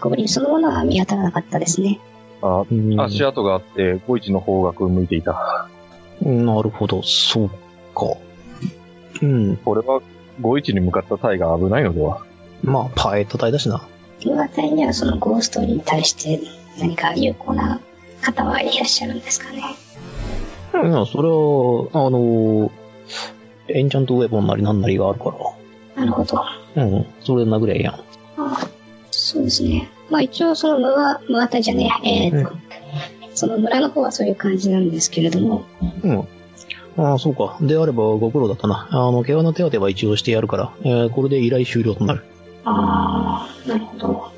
[0.00, 2.00] ゴブリンそのものは見当たらなかったですね。
[2.42, 5.68] あうん足跡があって、ゴイチの方角を向いていた。
[6.22, 7.56] なるほど、そうか。
[9.22, 9.56] うん。
[9.58, 10.00] これは、
[10.40, 12.22] ゴイチに向かった隊が危ないのでは？
[12.62, 13.86] まあ、パエット隊だしな。
[14.24, 16.40] 物語にはそのゴーストに対して
[16.78, 17.80] 何か有効な
[18.22, 19.62] 方はいらっしゃるんですかね。
[20.72, 22.70] いや、それは、あの、
[23.68, 25.32] エンチャントウェポンなりなんなりがあるか
[25.96, 26.36] なるほど。
[26.74, 26.84] ら。
[26.84, 27.06] うん。
[27.20, 27.94] それで殴りゃいいやん。
[28.36, 28.68] あ
[29.10, 29.88] そうですね。
[30.10, 32.52] まあ一応そのムア、ムアタじゃねえ、えーと、
[33.34, 35.64] その村の方はそういう感じなんですけれども、
[36.02, 36.28] うん。
[36.96, 37.56] ああ、そうか。
[37.60, 38.88] であればご苦労だったな。
[38.90, 42.24] あの、怪我の手当ては一応してやるから、えーこれで依頼終了となる。
[42.64, 44.32] ああ、なるほど。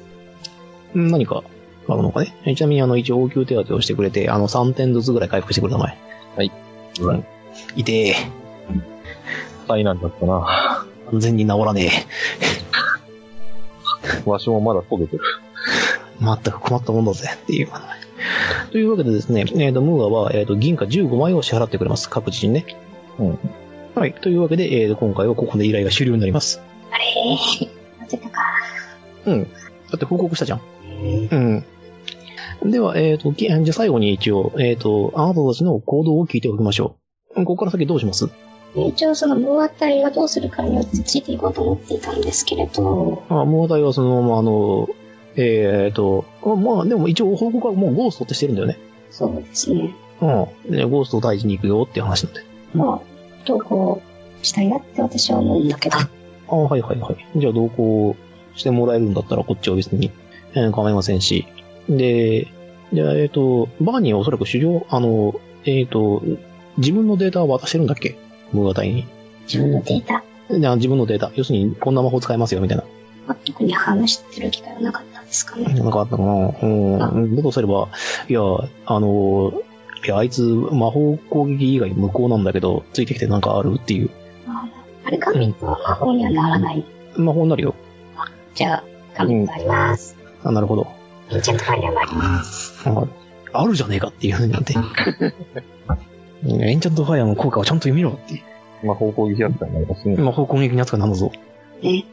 [0.95, 1.43] うん何か
[1.89, 2.35] あるのかね。
[2.45, 5.99] えちなみに、あの、一応応急手当てをしてくれて、あの、3点ずつぐらい回復してくれたまえ。
[6.37, 6.53] はい。
[7.01, 7.25] うん。
[7.77, 8.15] 痛え。
[9.69, 10.87] 災難だったな。
[11.11, 11.91] 完全に治らね
[14.25, 15.23] わしもまだ焦げてる。
[16.21, 16.25] え。
[16.25, 17.31] 全く困ったもんだぜ。
[17.35, 17.69] っていう。
[18.71, 22.09] というわけでですね、えっ、と、ムーアは、えっ、と、銀貨15枚を支払ってくれます。
[22.09, 22.67] 各自にね。
[23.19, 23.39] うん。
[23.95, 24.15] はい。
[24.15, 26.61] というわけで、えーと、今回はここで依頼が終了になります。
[26.91, 27.05] あれ？
[28.01, 28.41] 待ってたか。
[29.27, 29.43] うん。
[29.45, 29.49] だ
[29.97, 30.61] って報告したじゃん。
[32.63, 32.71] うん。
[32.71, 36.97] では、えっ、と、きじゃあ最後に一応、えっ、と、あなたたちの行動を聞いておきましょ
[37.37, 37.45] う。
[37.45, 38.29] ここから先どうします？
[38.75, 44.89] 一応そのムアタリがどうするかによってついていこうと思っていたんですけれど、あ、問題はそのまま、あの、
[45.37, 48.79] えっ、と、あまあ、でも一応報告はもうゴーストってしてるんだよね。
[49.11, 49.95] そうですね。
[50.21, 50.71] うん。
[50.71, 52.45] でゴーストを大事に行くよっていう話なんで。
[52.75, 54.03] まあ、投稿
[54.43, 55.99] したいなって私は思うんだけど。
[56.49, 57.27] あはいはいはい。
[57.37, 58.17] じゃあ同行
[58.55, 60.11] してもらえるんだったらこっちは別に、
[60.55, 61.47] えー構いませんし。
[61.89, 62.49] で、
[62.93, 66.23] じゃあ、えっ、と、バーニーはおそらく狩猟、あの、えっ、と、
[66.79, 68.17] 自分のデータは渡してるんだっけ？
[68.53, 69.07] ムーア隊に。
[69.43, 71.31] 自分のデータ、じゃあ自分のデータ。
[71.35, 72.85] 要するに、こんな魔法使えますよ、みたいな。
[73.27, 75.65] まあ、特に話してる機会はなかったんですかね。
[75.75, 77.37] なんかあったかなうん。
[77.37, 77.89] だとすれば、
[78.29, 78.41] いや、
[78.87, 79.53] あの、
[80.05, 84.11] いや、あいつ、魔法攻撃以外無効なんだけど、ついてきてなんかあるっていう。
[85.05, 86.85] あれ、神の魔法にはならない。
[87.17, 87.75] 魔法になるよ。
[88.55, 88.85] じゃあ、
[89.17, 90.17] 神があります。
[90.45, 90.87] あ、なるほど。
[91.31, 92.89] エンチャントファイヤーもあります。
[92.89, 93.07] あ
[93.53, 94.75] あるじゃねえかっていう風になって。
[96.45, 98.39] エンチャントファイアの効果をちゃんと見ろってい
[98.83, 98.87] う。
[98.87, 100.17] 魔法攻撃扱いになりますね。
[100.17, 101.33] 魔法攻撃に扱いなんだぞ。
[101.83, 102.05] ね。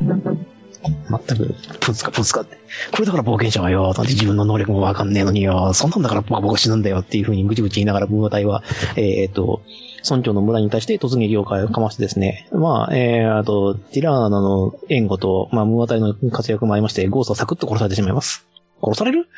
[0.00, 2.56] 全く、プツかプツかって。
[2.92, 8.62] これだから冒険者はよ、なんて自分の能力もわかんねえのによ、そんなんだから僕は死ぬんだよっていう風にぐちぐち言いながら、文化隊は、
[8.96, 9.62] えーっと、
[10.08, 18.46] 村長の村に対して突撃をかましてですね、まあ、えー、あと、ティラーナの援護と、まあ、ムーア隊の活躍もありまして、ゴーストはサクッと殺されてしまいます。
[18.80, 19.28] 殺される？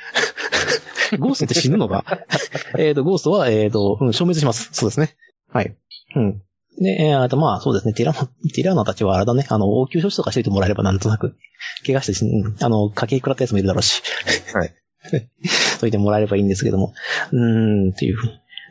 [1.19, 2.05] ゴーストって死ぬのか？
[2.79, 4.69] えっと、ゴーストは、えーっと、うん、消滅します。
[4.73, 5.17] そうですね。
[5.53, 5.77] はい。
[6.17, 6.43] うん。
[6.81, 11.37] で、えー、あとまあそうですね、ティラノ、ティラーナたちはあれだね、あの、応急処置とかしておいてもらえればなんとなく、
[11.85, 14.03] 怪我してし、うん、あの、家計食らったやつもいるだろうし。
[14.55, 14.75] はい。
[15.81, 16.95] といてもらえればいいんですけども。
[17.33, 18.17] うーん、っていう。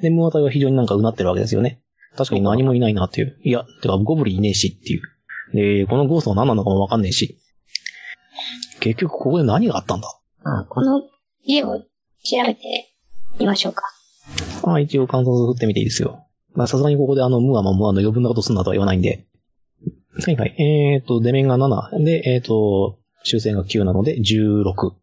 [0.01, 1.81] で、ムーア隊は非常になんかうなってるわけですよね。
[2.15, 3.37] 確かに何もいないなっていう。
[3.43, 5.01] いや、てか、ゴブリンいねえしっていう。
[5.83, 7.39] で、このゴーストは何なのかもわかんねえし。
[8.79, 10.07] 結局ここで何があったんだ？
[10.43, 11.01] まあ、この
[11.43, 11.83] 家を
[12.23, 12.93] 調べて
[13.39, 13.83] みましょうか。
[14.63, 16.25] まあ一応観察振ってみていいですよ。
[16.53, 19.25] まあさすがにここであの、ムーアもムアの余分なことすんなとは言わないんで。
[20.25, 20.55] はいはい。
[20.61, 22.03] えーと、出面が7。
[22.03, 24.93] で、えーと、修正が9なので16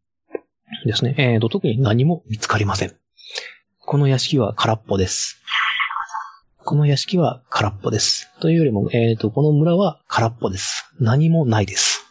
[0.85, 1.15] ですね。
[1.19, 2.95] えーと、特に何も見つかりません。
[3.81, 5.41] この屋敷は空っぽです。
[6.65, 8.29] この屋敷は空っぽです。
[8.41, 10.93] というよりも、えーと、この村は空っぽです。
[10.99, 12.06] 何もないです。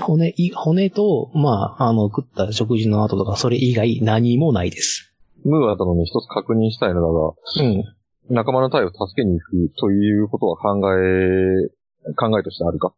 [0.00, 5.14] 骨い、骨と、まあ、あの、食った食事の後とか、それ以外何もないです。
[5.44, 7.84] ムーア殿に一つ確認したいのだが、うん。
[8.30, 11.70] 仲間の隊を助けに行くということは考え、
[12.14, 12.94] 考えとしてあるか？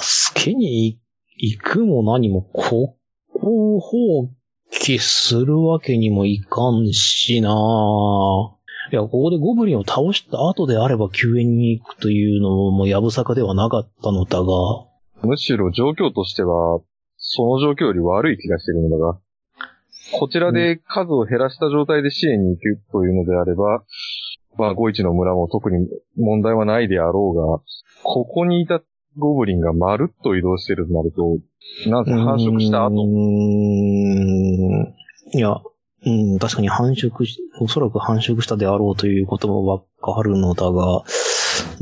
[0.00, 0.98] 助けに
[1.36, 2.96] 行くも何も、こ
[3.32, 3.96] こを放
[4.72, 7.50] 棄するわけにもいかんしな
[8.90, 14.46] いや、ここでゴブリンを倒した後であれば救援に行くというのもやぶさかではなかったのだが、
[15.22, 16.80] むしろ状況としては、
[17.16, 19.18] その状況より悪い気がしているのだが、
[20.18, 23.82] こちらで数を減らした状態で支援に行くというのであれば、
[24.56, 27.60] まあ、五一の村も特に問題はないであろうが、
[28.02, 28.80] ここにいた
[29.16, 31.38] ゴブリンがまるっと移動してるとなると、
[31.90, 33.02] なんせ繁殖した後？
[33.02, 34.94] うー、ん。
[35.34, 35.60] いや、
[36.06, 41.04] うん、確かに繁殖し、おそらく繁殖したであろうということもわかるのだが、う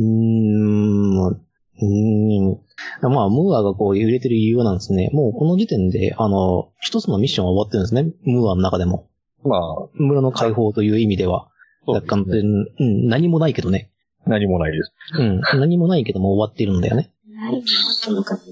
[0.01, 1.41] ーん、
[1.81, 3.13] うーん。
[3.13, 5.11] まあ、ムーアがこう揺れてる理由なんですね。
[5.13, 8.15] もうこの時点で、あの、一つのミッションは終わってるんですね。
[8.25, 9.09] ムーアの中でも。
[9.45, 9.61] まあ、
[9.95, 11.49] 村の解放という意味では。
[11.87, 13.91] そう若干、うん、何もないけどね。
[14.27, 14.93] 何もないです。
[15.19, 17.13] うん、何もないけども終わっているんだよね。
[17.29, 17.63] 何も
[18.05, 18.43] ともかく、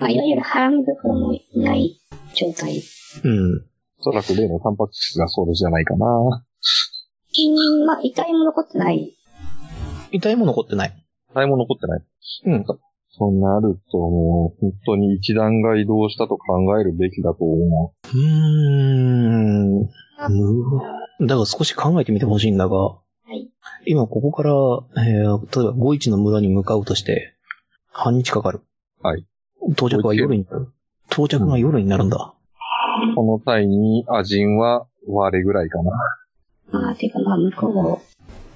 [0.00, 2.00] まあ、いわゆる腹身袋もない
[2.34, 2.82] 状態。
[3.24, 3.64] うん。
[4.00, 6.06] おそらく例のタンパク質がそうじゃないかな。
[6.06, 9.14] うん、まあ、遺体も残ってない。
[10.12, 11.01] 遺体も残ってない。
[11.34, 12.02] 何も残ってない。
[12.46, 12.64] うん。
[13.14, 19.72] そうなると、もう、本当に一段が移動したと考えるべきだと思うーん。
[19.80, 19.88] む
[21.20, 22.96] だから少し考えてみてほしいんだが、
[23.34, 23.48] い
[23.86, 24.52] 今ここから、
[25.04, 27.34] えー、例えば51の村に向かうとして、
[27.90, 28.62] 半日かかる。
[29.02, 29.26] はい。
[29.72, 30.68] 到着は夜になる。
[31.10, 32.34] 到着が夜になるんだ。
[33.12, 33.14] う。
[33.14, 35.92] この際に、アジンは我ぐらいかな。
[36.70, 38.02] まあ、ていうかまあ、向こうを、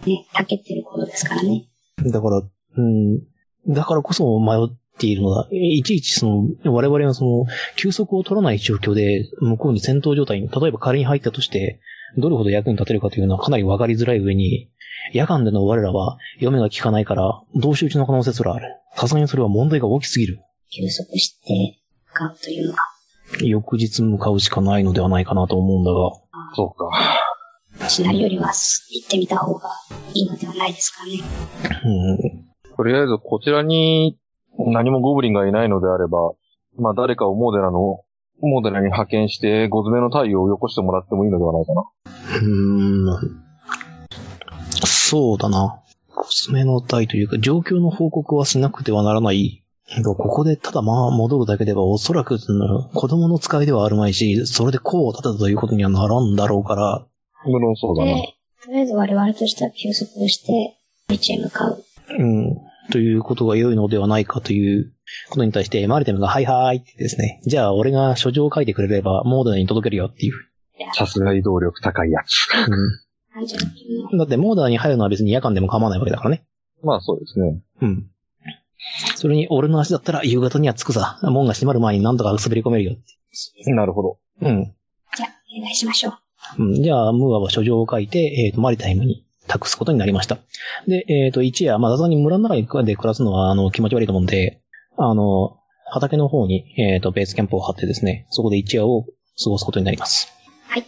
[0.07, 1.69] ね、たけってることですからね。
[2.05, 2.43] だから、
[2.77, 5.49] うん、だからこそ迷っているのだ。
[5.51, 7.47] いちいちその、我々はその、
[7.77, 11.81] 休息を取らない状況で、向こうに戦闘状態に、例えば仮に入ったとして、
[12.17, 14.71] どれほど役に立てるかというのはかなり分かりづらい上に、
[15.13, 18.77] 夜間での我らは、嫁が効かないから、同士討ちの可能性すらある。
[18.95, 20.41] さすがにそれは問題が大きすぎる。
[20.71, 22.79] 休息して、向かうというのは。
[23.43, 26.11] 翌日向かうしかないのではないかなと思うんだが。
[26.55, 27.89] そうか。
[27.89, 29.71] しないよりは、行ってみた方が
[30.15, 31.13] いいのではないですかね。
[31.85, 32.47] うん。
[32.77, 34.19] とりあえず、こちらに
[34.59, 36.33] 何もゴブリンがいないのであれば、
[36.79, 38.01] まあ誰かをモーデラの、
[38.41, 41.85] モーデラに派遣して、ゴズメの太陽をよこしてもらってもいいのではないかな。
[42.37, 43.47] うーん。
[44.85, 45.81] そうだな。
[46.17, 49.63] 娘の体というか、状況の報告はしなくてはならない。
[49.89, 52.39] けどここでただまあ戻るだけではおそらく
[52.93, 57.07] 子供の使いではあるまいし、それで功を立てたということにはならんだろうから、
[57.45, 58.11] 無論そうだな。
[58.17, 60.77] で、とりあえず我々としては休息をして、
[61.09, 61.85] 道へ向かう。
[62.19, 62.57] うん、
[62.91, 64.93] ということが良いのではないかという
[65.31, 70.35] ことに対して、マリテムがはいはーいってですね、じゃあ俺が書状を書いてくれればモードナに届けるよっていう。
[70.95, 72.49] さすが移動力高いやつ。
[72.69, 72.77] うな
[74.15, 74.19] ん。
[74.19, 76.45] だってモーダーに入るのは別に夜間でも構わないわけだからね。
[76.83, 77.63] まあそうですね。
[77.83, 78.11] うん。
[79.17, 81.19] それに俺の足だったら夕方には着くさ。
[81.23, 83.73] 門が閉まる前になんとか滑り込めるよって。
[83.73, 84.19] なるほど。
[84.43, 84.75] うん。
[85.17, 85.29] じゃあ、
[85.59, 86.63] お願いしましょう。
[86.63, 90.39] うん、じゃあ、ムーアは書状を書いて、えっ、と、マリタイムに託すことになりました。
[90.87, 94.61] で、えっ、と、一夜、まあ、さすがに村の中で暮らすのは、あの、気持ち悪いと思うんで、
[94.97, 99.05] あの、畑の方に、えっ、と、ベースキャンプを張ってですね、そこで一夜を
[99.43, 100.33] 過ごすことになります。
[100.67, 100.85] はい。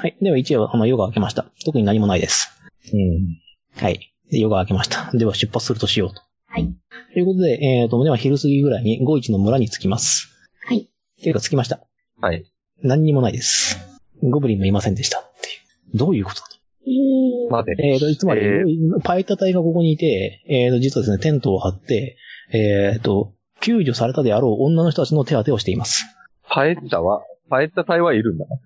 [0.00, 0.16] はい。
[0.20, 1.46] では、一夜は、あの、夜が明けました。
[1.64, 2.50] 特に何もないです。
[2.92, 3.38] うん。
[3.80, 4.12] はい。
[4.30, 5.10] で夜が明けました。
[5.12, 6.22] では、出発するとしようと。
[6.46, 6.74] はい。
[7.12, 10.30] ということで、えっ、と、では、昼過ぎぐらいに、ゴイチの村に着きます。
[10.66, 10.88] はい。
[11.22, 11.80] というか、着きました。
[12.20, 12.46] はい。
[12.82, 13.78] 何にもないです。
[14.22, 15.20] ゴブリンもいませんでした。
[15.20, 15.52] ってい
[15.94, 15.98] う。
[15.98, 17.50] どういうことだうーん。
[17.50, 17.82] 待て。
[17.82, 18.64] えっ、と、つまり、え
[19.02, 22.16] パイタ隊がここにいて、えっ、と、実はですね、テントを張って、
[22.52, 26.04] えっ、と、救助されたであろう女の人たちの手当てをしています。
[26.48, 28.56] パエッタは、パエッタ隊はいるんだな。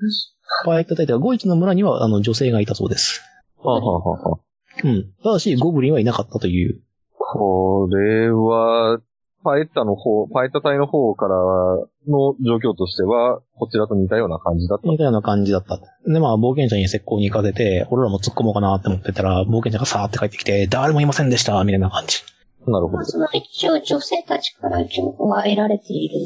[0.65, 3.23] パイタ隊では、ゴイチの村には、あの、女性がいたそうです。
[3.59, 4.41] はあ、はあはあはあ、
[4.85, 5.13] うん。
[5.23, 6.81] ただし、ゴブリンはいなかったという。
[7.19, 9.01] これは、
[9.47, 14.91] パエッタの方、パエッタ隊の方からの状況としては、こちらと似たような感じだった。
[14.91, 15.79] みたいな感じだった。
[16.05, 22.25] で、まあ、冒険者に石膏に行かせて、俺らも突っ込もうかなって思ってたら、冒険者がさーって帰ってきて、誰もいませんでしたみたいな感じ。
[22.67, 23.05] なるほどまあ、。
[23.05, 26.19] その一応女性たちから情報は得られている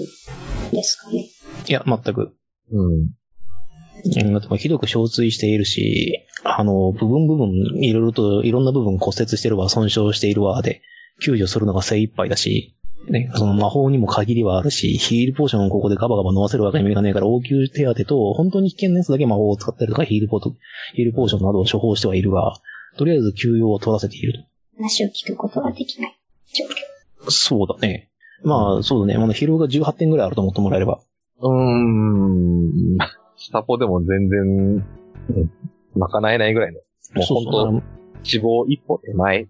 [0.71, 1.29] んですかね。
[1.69, 2.33] いや、全く。
[2.73, 2.93] うん。
[2.95, 7.51] うんだってもうひどく憔悴しているし、あの、部分部分、
[7.83, 10.81] いろいろと、いろんな部分骨折してるわ、損傷しているわ、で、
[11.23, 12.80] 救助するのが精一杯だし、
[13.11, 20.55] ね、その魔法にも限りはあるし、ヒールポーションをここでガバガバ飲ませるわけにもいかねえから、応急手当と、本当に危険なやつだけ魔法を使ったりとか、ヒールポート、
[20.95, 22.61] ヒールポーションなどを処方してはいるが、
[22.97, 24.47] とりあえず休養を取らせている
[24.77, 26.19] 話を聞くことはできない
[26.55, 27.25] 状況。
[27.25, 27.31] と。
[27.31, 28.11] そうだね。
[28.43, 29.19] まあ、そうだね。
[29.19, 31.01] まだ疲労が18点ぐらいあると思ってもらえれば。
[31.41, 32.99] うーん。
[33.37, 35.51] スタポでも全然、うん、
[35.97, 36.81] 賄えないぐらいの。
[37.15, 39.49] もうそう本そう当死亡一歩手前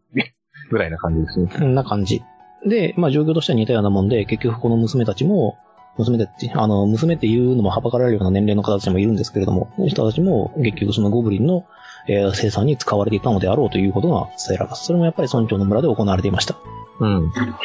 [0.70, 1.50] ぐらいな感じですね。
[1.58, 2.22] こんな感じ。
[2.66, 5.58] で、まあ状況としては似たようなもんで、結局この娘たちも、
[5.98, 11.64] 娘たち、あの、娘っていうのもはばかられるような年齢の方たちもいるんですけれども、この人たちも結局そのゴブリンの、
[12.08, 14.86] えー生産に使われていたのであろうということが伝えられます。
[14.86, 16.56] それもやっぱり村長の村で行われていました。
[17.00, 17.30] うん。
[17.32, 17.58] なるほ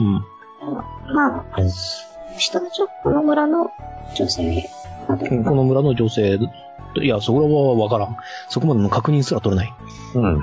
[0.00, 0.20] うん。
[0.74, 1.14] ど。
[1.14, 1.44] まあ、
[2.36, 3.70] 人たちはこの村の
[4.16, 4.68] 女性
[5.06, 6.38] この村の女性、
[7.02, 8.16] いや、それはわからん。
[8.48, 9.72] そこまでの確認すら取れない。
[10.14, 10.40] うん。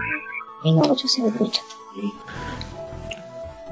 [0.64, 2.14] みんなの女性が動いちゃったね。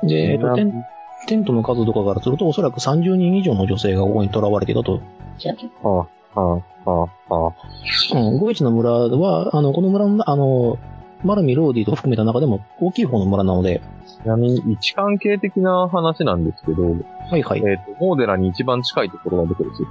[0.07, 0.85] で、えっと、テン
[1.27, 5.01] テントの数とかからすると、おそらく30人以上の女性がここに囚われていたと。
[5.37, 10.77] じゃあ結構、ああ、ああ、ああ、あうん、ゴイチの村は、あの、この村の、あの、
[11.23, 13.81] マルミ、ローディと含めた中でも大きい方の村なので、
[14.23, 16.83] ちなみに位置関係的な話なんですけど、
[17.29, 17.63] はいはい。
[17.65, 19.83] えっ、と、モーデラに一番近いところはどこです？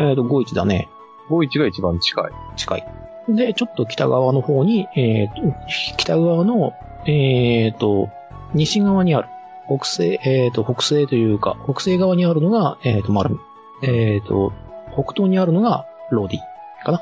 [0.00, 0.88] えっ、と、ゴイチだね。
[1.30, 2.32] ?51 が一番近い。
[2.56, 2.86] 近い。
[3.28, 5.54] で、ちょっと北側の方に、えーと、
[5.98, 6.74] 北側の、
[7.06, 8.10] えっ、と、
[8.54, 9.28] 西側にある、
[9.66, 13.38] 北西、えっ、と、北西というか、北西側にあるのが、えっ、と、マルミ。
[13.82, 14.52] えっ、と、
[14.92, 17.00] 北東にあるのが、ローディかな。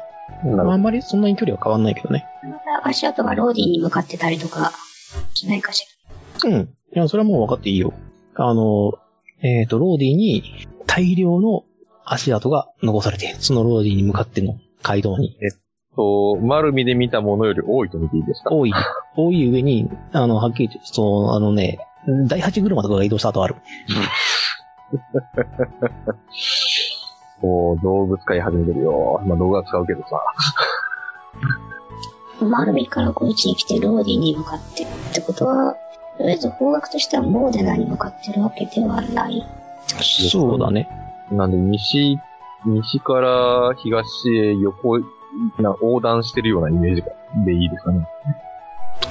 [0.64, 2.26] まあ、あんまりそんなに距離は変わんないけどね。
[2.44, 2.50] ま
[2.82, 4.72] た足跡がローディに向かってたりとか
[5.34, 5.84] しないかし
[6.44, 6.52] うん。
[6.94, 7.92] いや、それはもう分かっていいよ。
[8.36, 8.92] あの、
[9.42, 10.44] えっ、と、ローディに
[10.86, 11.64] 大量の
[12.04, 13.34] 足跡が残されて。
[13.38, 15.36] そのローディに向かっての街道に。
[15.96, 18.54] そう、マルミで見たものより多いと見ていいですか？
[18.54, 18.72] 多い、
[19.16, 23.56] 多い上に、あの、はっきり言って、そう、あのね、第八車とかが移動した後ある。
[27.40, 29.20] こう、動物飼い始めてるよ。
[29.24, 30.08] まあ、動画は使うけどさ。
[32.40, 32.46] ら。
[32.46, 35.74] マルビからこっちに来てローディに向かってってことは、
[36.16, 39.46] とりあえず方角としてはモーデナに向かってるわけではない。
[39.86, 40.88] そうだね。
[41.30, 42.18] なんで、西、
[42.66, 45.04] 西から東へ横、な
[45.80, 47.02] 横断してるようなイメージ
[47.44, 48.06] でいいですかね。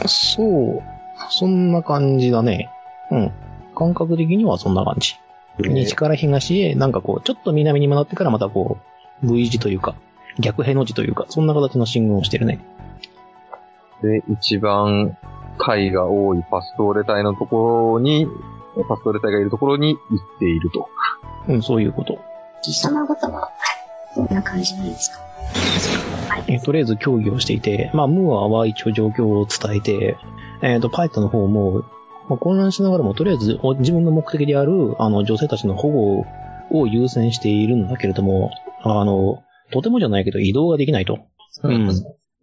[0.06, 0.84] そう、
[1.30, 2.70] そんな感じだね。
[3.12, 3.32] うん。
[3.76, 5.16] 感覚的にはそんな感じ。
[5.60, 8.78] 西から東へ、なんかこう、ちょっと南に回ってからまたこ
[9.24, 9.96] う、V 字というか、
[10.40, 12.60] 逆への字というか、そんな形の信号をしてるね。
[14.02, 15.18] で、一番
[15.58, 18.28] 貝が多いパストーレ隊のところに、
[18.88, 20.88] パストーレ隊がいるところに行っていると。
[21.50, 22.20] うん、そういうこと。
[22.62, 23.50] 貴様方は、
[24.16, 25.20] どんな感じなんですか？
[26.34, 26.44] はい。
[26.48, 30.18] えーとりあえず協議をしていて、まあ、ムーアは一応状況を伝えて、
[30.62, 31.84] えっ、と、パイトの方も、
[32.30, 36.26] まあ、混乱しながらも、とりあえずお自分の目的である、あの、女性たちの保護
[36.72, 38.52] を優先しているんだけれども、
[38.84, 41.20] あの、とてもじゃないけど移動ができないと。
[41.64, 41.90] うん。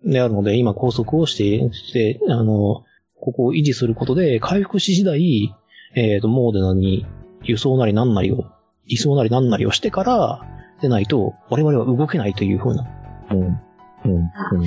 [0.04, 2.84] であるので、今拘束をして、して、あの、
[3.20, 5.54] ここを維持することで、回復し次第、
[5.94, 7.06] えっ、と、モーデナに
[7.42, 8.44] 輸送なりなんなりを、
[8.86, 10.40] 移送なりなんなりをしてから、
[10.80, 12.86] でないと、我々は動けないというふうな
[13.30, 13.38] うん。
[13.40, 14.24] うん。
[14.34, 14.66] あ、うん。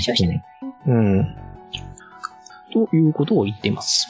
[0.85, 1.35] うん。
[2.73, 4.07] ということを言っています。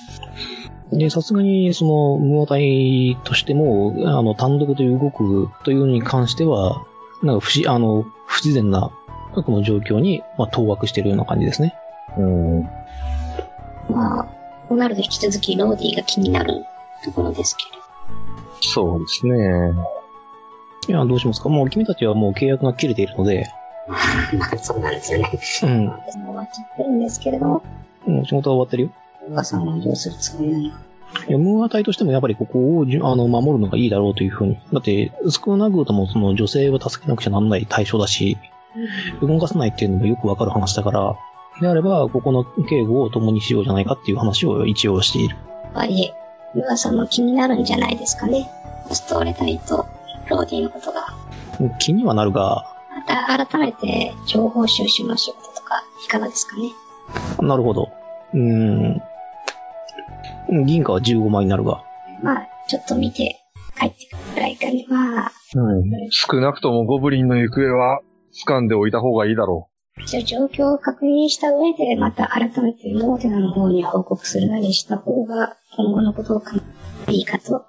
[0.91, 6.85] で、さすがに、その、無ア隊としても、あの、単独で動くというのに関しては、
[7.21, 8.91] なんか不思、あの、不自然な、
[9.33, 11.75] この状況に、まあ、当惑しているような感じですね。
[12.17, 12.63] うん。
[13.89, 14.23] まあ、
[14.67, 16.65] こうなると引き続きローディが気になる
[17.03, 17.79] ところですけれど。
[18.61, 19.73] そうですね。
[20.87, 21.49] いや、どうしますか？
[21.49, 23.47] もう君たちはもう契約が切れているので、
[23.87, 23.95] ま
[24.51, 25.31] あ、そうなんですよね。
[25.63, 25.87] うん。
[25.87, 27.63] 私も終わっちゃってるんですけれども、
[28.05, 28.89] もう仕事は終わってるよ。
[29.29, 30.89] 噂はどうするつもりなのか。
[31.27, 34.57] いや、ムーア隊としてもやっぱりここをあの守るのがいいだろうというふうに。
[34.71, 38.37] だって、少なくともその女性を助けなくちゃなんない対象だし、
[39.21, 41.15] 動かさないっていうのもよくわかる話だから、
[41.61, 45.35] であれば、ここの警護を共にしようじゃないかっていう話を一応している。
[45.63, 46.13] やっぱり、
[46.53, 48.49] 噂も気になるんじゃないですかね。
[48.91, 49.85] ストーレ隊と
[50.29, 51.13] ローディのことが。
[51.79, 52.65] 気にはなるが、
[52.95, 56.71] また改めて情報収集の仕事とかいかがですかね。
[57.41, 57.89] なるほど。
[58.33, 60.65] うーん。
[60.65, 61.83] 銀貨は15枚になるが。
[62.23, 63.39] まあ、ちょっと見て
[63.79, 64.85] 帰ってくるくらいかね。
[64.89, 65.31] まあ、
[66.11, 68.01] 少なくともゴブリンの行方は
[68.45, 69.69] 掴んでおいた方がいいだろ
[70.01, 76.51] 一応状況を確認した上で、また改めてモーデナの方に報告するなりした方が、今後のことを考
[77.03, 77.65] えていいかと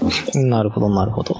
[0.00, 0.38] 思って。
[0.44, 1.36] なるほど、なるほど。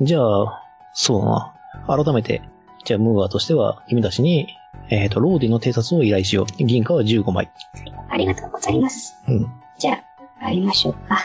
[0.00, 0.62] じゃあ、
[0.94, 2.04] そうだな。
[2.04, 2.42] 改めて、
[2.84, 4.48] じゃあ、ムーアとしては、君たちに、
[4.90, 6.64] えっ、と、ローディの偵察を依頼しよう。
[6.64, 7.50] 銀貨は15枚。
[8.08, 9.14] ありがとうございます。
[9.28, 9.46] うん。
[9.78, 10.04] じゃあ、
[10.40, 11.18] 帰りましょうか。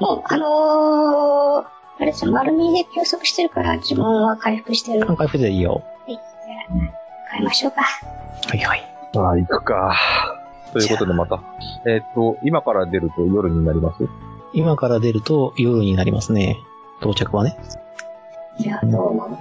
[0.00, 1.66] もう、あのー、
[1.98, 5.06] あれですよ、丸みで休息してるから、呪文は回復してる。
[5.06, 5.82] はい、回復でいいよ。
[6.08, 7.82] じゃあ、帰りましょうか。
[7.82, 8.80] はいはい。
[9.14, 9.18] う。
[9.18, 9.94] ああ、行くか。
[10.72, 11.40] ということでまた。
[11.86, 14.08] えーっと、今から出ると夜になります？
[14.54, 16.56] 今から出ると夜になりますね。
[17.00, 17.56] 到着はね。
[18.58, 19.38] じゃあ、どうも。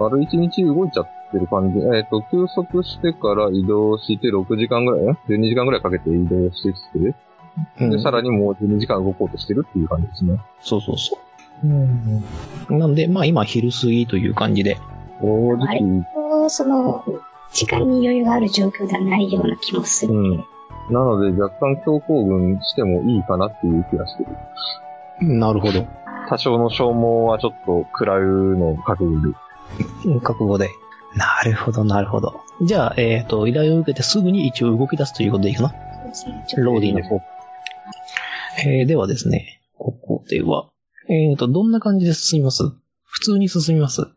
[0.00, 1.78] 丸一日動いちゃってる感じ。
[1.78, 7.14] えーっと、休息してから移動して6時間ぐらい ?12 時間ぐらいかけて移動してきて、
[7.80, 7.90] うん。
[7.90, 10.40] で、さらにもう12時間動こうとしてるっていう感じですね。
[10.60, 11.18] そうそうそ
[12.68, 12.72] う。
[12.72, 14.78] なんで、まあ今昼過ぎという感じで。
[15.20, 17.04] 正あれ直、その、
[17.52, 20.14] 時間に余裕がある状況ではないような気もする。
[20.14, 20.44] うん。
[20.90, 25.38] なので若干強行軍してもいいかなっていう気がしてる。
[25.38, 25.80] なるほど。
[25.80, 28.22] あ多少の消耗はちょっと食らう
[28.56, 29.32] のを覚悟
[30.06, 30.10] で。
[30.10, 30.70] うん覚悟で。
[31.14, 32.40] なるほど、なるほど。
[32.62, 35.74] じゃあ、えっ、と、依頼を受けてすぐに一応動き出すということでいいかな？
[36.56, 37.20] ローディーの方。
[38.58, 40.70] えー、ではですね、ここでは、
[41.08, 42.62] えっ、と、どんな感じで進みます？
[43.04, 44.02] 普通に進みます？
[44.02, 44.12] とね。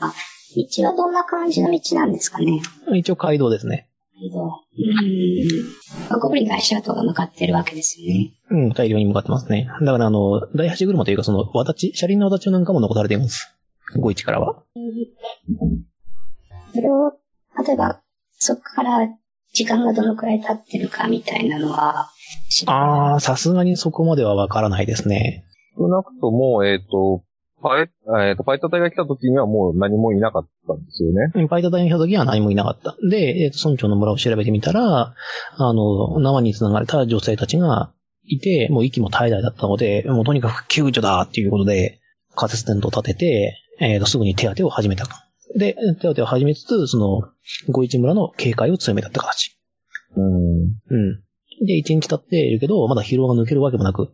[0.00, 0.12] あ、
[0.56, 2.60] 道はどんな感じの道なんですかね？
[2.94, 3.88] 一応街道ですね。
[4.20, 6.20] けど、うーん。
[6.20, 8.32] ゴブリンが足跡が向かってるわけですよね。
[8.50, 9.68] うん、大量に向かってますね。
[9.82, 13.54] だからあの、第八車というかその、渡ち、車輪の渡ちなんかも残されています。
[13.96, 14.62] 51からは。
[16.74, 17.12] それを、
[17.66, 18.00] 例えば、
[18.38, 19.08] そこから
[19.54, 22.10] 時間がどのくらい経ってるかみたいなのは、
[22.66, 25.44] あー、さすがにそこまではわからないですね。
[25.78, 27.22] 少なくとも、えっ、と、
[27.62, 27.90] パイ、
[28.28, 31.32] えっ、と、パイタ隊が来た時にはもう何もいなかったんですよね。
[31.34, 32.96] うんパイタ隊に来た時は何もいなかった。
[33.08, 35.14] で、えっ、と、村長の村を調べてみたら、
[35.56, 37.92] あの、縄に繋がれた女性たちが
[38.26, 42.00] いて、もう息も絶え絶えだったので、もうとにかく救助だっていうことで、
[42.34, 45.06] 仮設テントを立てて、えっ、と、すぐに手当てを始めた。
[45.56, 47.22] で、手当てを始めつつ、その、
[47.68, 49.56] 五一村の警戒を強めたって形。
[50.16, 50.62] うん。
[50.62, 51.66] うん。
[51.66, 54.12] で、一日経っているけど、まだ疲労が抜けるわけもなく。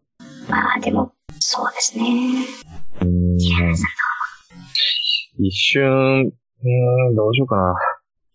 [0.49, 2.05] まあ、でも、そうですね。
[3.03, 3.37] うん
[5.43, 7.75] 一瞬、うーん、どうしようかな。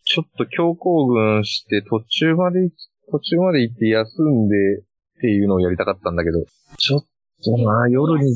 [0.03, 2.69] ちょっと強行軍して途中まで、
[3.11, 4.81] 途中まで行って休んでっ
[5.21, 6.43] ていうのをやりたかったんだけど、
[6.77, 7.05] ちょっ
[7.43, 8.35] とな、夜に、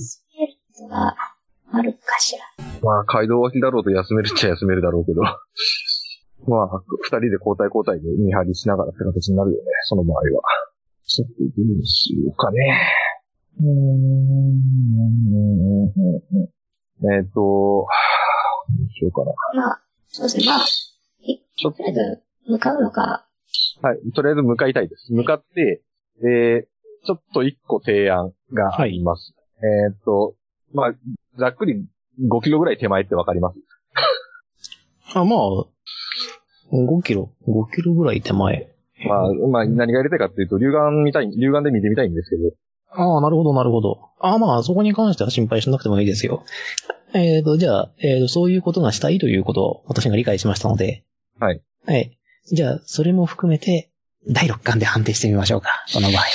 [1.71, 2.43] あるかしら。
[2.81, 5.21] まあ、街道脇だろうと休めるっちゃ休めるだろうけど。
[6.47, 10.23] まあ、二人で交代交代で見張りしながらって形になるよね、その場合は。
[11.05, 11.45] ちょっとど
[11.79, 12.79] うしようかね。
[13.59, 13.69] うーん。
[17.11, 19.33] えっ、と、どうしようかな。
[19.55, 20.45] まあ、そうですね。
[20.45, 20.59] まあ、
[21.21, 23.27] いちょっととりあえず、向かうのか、
[23.81, 24.11] はい。
[24.11, 25.13] とりあえず向かいたいです。
[25.13, 25.81] 向かって、
[26.21, 29.33] えー、ちょっと一個提案があります。
[29.57, 30.35] えーっと、
[30.73, 30.93] まあ、
[31.39, 31.85] ざっくり
[32.21, 33.59] 5キロぐらい手前ってわかります？
[35.15, 35.39] あ、まあ、
[36.71, 38.69] 5キロ、5キロぐらい手前。
[39.07, 42.51] まあ、まあ、何がやりたいかっていうと、龍眼見たい、龍眼で見てみたいんですけど、
[42.91, 43.99] ああ、なるほど、なるほど。
[44.19, 46.43] ああ、まあ、そこに関しては心配しなくてもいいですよ。
[47.13, 51.03] えっ、と、じゃあ、えーと、そういうことがしたいということを私が理解しましたので。
[51.39, 51.61] はい。
[51.85, 52.17] はい。
[52.51, 53.89] じゃあ、それも含めて、
[54.29, 55.69] 第6巻で判定してみましょうか。
[55.93, 56.27] この場合は。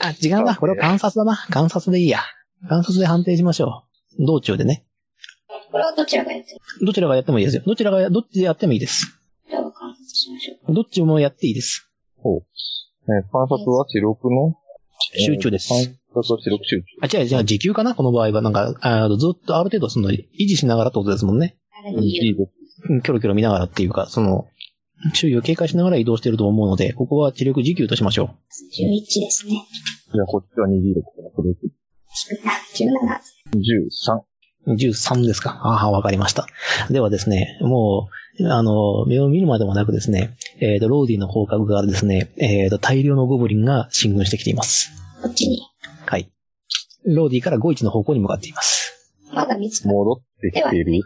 [0.08, 0.54] あ、違うな。
[0.56, 1.36] これは観察だな。
[1.50, 2.20] 観察でいいや。
[2.68, 3.89] 観察で判定しましょう。
[4.18, 4.84] 道中でね。
[5.70, 6.86] これはどちらがやってる？
[6.86, 7.62] どちらがやってもいいですよ。
[7.64, 9.20] どちらがや、どっちでやってもいいです。
[9.50, 10.74] 観察しましょう。
[10.74, 11.88] どっちもやっていいです。
[12.18, 12.42] ほう。
[13.06, 14.54] えー観察は記録の？
[15.18, 15.68] 集中です。
[15.68, 16.84] 観察は記録集中。
[17.16, 17.94] あ、違う、じゃあ時給かな？
[17.94, 18.42] この場合は。
[18.42, 21.56] なんか、あずっとある程度その、維持しながらってことですもんね。
[21.94, 22.92] う。
[22.92, 24.46] うんキョロキョロ見ながらっていうか、その、
[25.14, 28.34] 周囲を警戒しながら移動していると思うので、ここは知力時給としましょ
[28.78, 29.64] 11ですね。
[30.12, 31.54] じゃあ、こっちは26から、これ17。
[33.54, 34.20] 13。
[34.66, 34.74] う。
[34.74, 36.46] 13ですかああ、わかりました。
[36.90, 38.08] ではですね、も
[38.38, 44.90] う、あの、目を見るまでもなくですね、えっ、と、ローディの方角からですね、えっ、と、大量のゴブリンが進軍してきています。
[45.22, 45.62] こっちに。
[46.06, 46.30] はい。
[47.04, 49.14] ローディから51の方向に向かっています。
[49.32, 51.02] まだ見つかっ戻ってきている。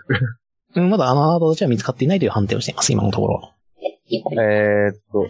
[0.77, 3.53] うん、まだあのあなたたちは見つかっていないという判定をしています、今のところ。
[4.11, 5.27] えーっと、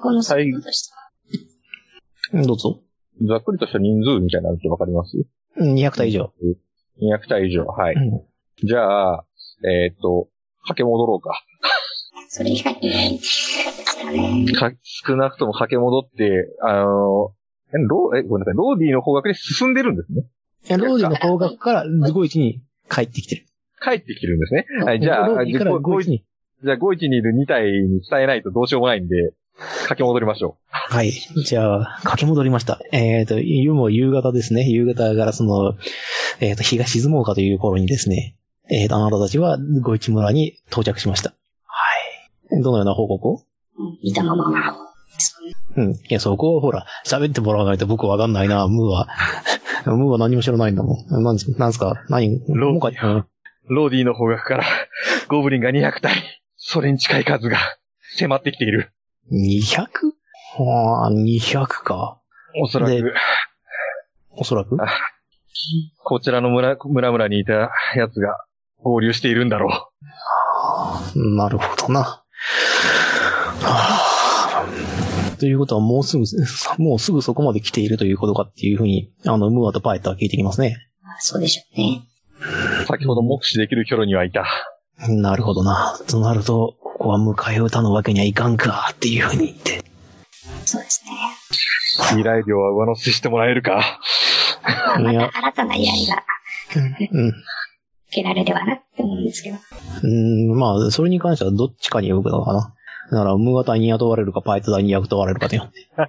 [0.00, 2.40] このスピードとしては。
[2.40, 2.80] うんどうぞ。
[3.22, 5.16] ざっくりとした人数みたいなのってわかります？
[5.56, 6.32] うん200体以上。
[7.00, 7.64] 200体以上。
[7.64, 7.94] はい。
[7.94, 8.20] うん
[8.64, 9.24] じゃあ、
[9.68, 10.28] えーっと、
[10.62, 11.44] 駆け戻ろうか。
[12.30, 17.32] それ以外にか少なくとも駆け戻って、あの、
[17.68, 20.22] え、ロー、え、ごめんなさい、ローディの方角で進んでるんですね。
[20.70, 23.44] いやローディの方角からゴイチに帰ってきてる。
[23.82, 24.64] 帰ってきてるんですね。
[24.82, 26.24] はい、じゃあ、ローディからゴイチに。
[26.64, 29.32] じゃあ、ゴイチにいる2体に伝えないとどうしようもないんで、
[29.84, 31.12] 駆け戻りましょはい。
[31.12, 32.80] じゃあ、駆け戻りました。
[32.92, 34.68] えっ、と、夕も夕方ですね。
[34.68, 35.74] 夕方からその、
[36.40, 38.36] えっ、と、日が沈もうかという頃にですね、
[38.70, 41.30] えっ、と、あなたたちはゴイチ村に到着しました。
[41.64, 42.62] はい。
[42.62, 43.32] どのような報告を？
[43.78, 44.76] うん見たままの。
[45.76, 45.92] うん。
[45.92, 49.08] いや、そこをほら、喋ってもらわないと僕わかんないな、ムーは。
[49.86, 51.22] ムーは何も知らないんだもん。
[51.22, 52.04] なんですなんすか？
[52.08, 53.26] 何ローもうかうんう。
[53.68, 54.64] ローディの方角から、
[55.28, 56.12] ゴブリンが200体。
[56.56, 57.58] それに近い数が
[58.18, 58.92] 迫ってきている。
[59.32, 59.88] 200?
[60.58, 62.20] はあ、200か。
[62.62, 63.12] おそらでく、
[64.30, 64.76] おそらく？
[66.04, 68.38] こちらの村、村々にいた奴が
[68.82, 69.90] 合流しているんだろ
[71.14, 71.36] う。
[71.36, 72.00] なるほどな。
[72.00, 72.24] は
[73.62, 74.06] あ
[75.38, 76.24] ということはもうすぐ、
[76.82, 80.88] もうすぐそこまで来ているということかっていうふうに、あの、ムーアとパイタは聞いてきますね。
[81.02, 82.02] あそうでしょうね。
[82.86, 84.46] 先ほど目視できる距離にはいた。
[85.08, 85.98] なるほどな。
[86.08, 89.84] となると、ここは迎え撃たぬわけにはいかんかっていうふうに言って。
[90.64, 92.20] そうですね。
[92.20, 94.00] 依頼料は上乗せしてもらえるか。
[94.98, 96.24] まあ、た新たな依頼が
[97.12, 97.28] うん。
[97.28, 97.34] 受
[98.10, 99.58] けられればなって思うんですけど。
[100.02, 102.74] うん、まあ、それに関してはどっちかに動くのかな。
[103.10, 105.60] だから、ムーア隊に雇われるか、パイツ隊に雇われるかで。
[105.60, 105.68] あ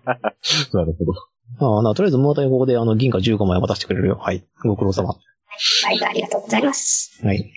[0.73, 1.79] なるほど。
[1.79, 4.17] あ、なとりあえずムーア隊はここで、あの、銀貨15枚渡してくれるよ。
[4.21, 4.45] はい。
[4.63, 5.09] ご苦労様。
[5.09, 5.15] は
[5.91, 7.19] い、ありがとうございます。
[7.25, 7.51] はい。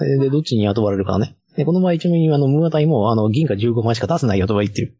[0.00, 1.36] で、でどっちに雇われるかね。
[1.56, 4.98] で、この場合、ちなみに、あの、ムーア隊も、あの、銀貨15枚しか出せないよとは言ってる。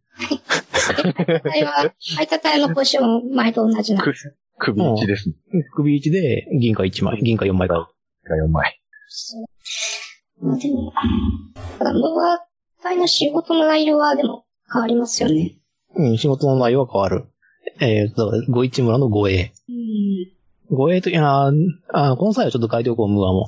[1.45, 4.03] あれは、相田隊のポジション、前と同じな。
[4.03, 4.15] く
[4.59, 5.35] 首打ちですね。
[5.75, 7.91] 首1で、銀貨1枚、銀貨4枚か。
[8.25, 8.81] が4枚。
[9.09, 10.47] そう。
[10.47, 10.93] まあでも、
[11.79, 12.47] ただ、ムーア
[12.83, 15.59] 隊の仕事の内容はでも変わりますよね。
[15.97, 17.27] うん、仕事の内容は変わる。
[17.81, 19.53] えー、だから、五一村の護衛。
[19.69, 19.73] う
[20.73, 20.77] ん。
[20.77, 21.53] 護衛と、いやー
[21.93, 23.47] あーこの際はちょっと書いておこう、ムーアも。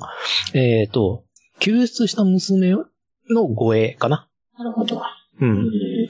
[0.53, 1.23] えっ、と、
[1.59, 2.75] 救出した娘
[3.29, 4.27] の護衛かな。
[4.57, 4.97] なるほど。
[4.97, 5.01] う。
[5.41, 5.51] うん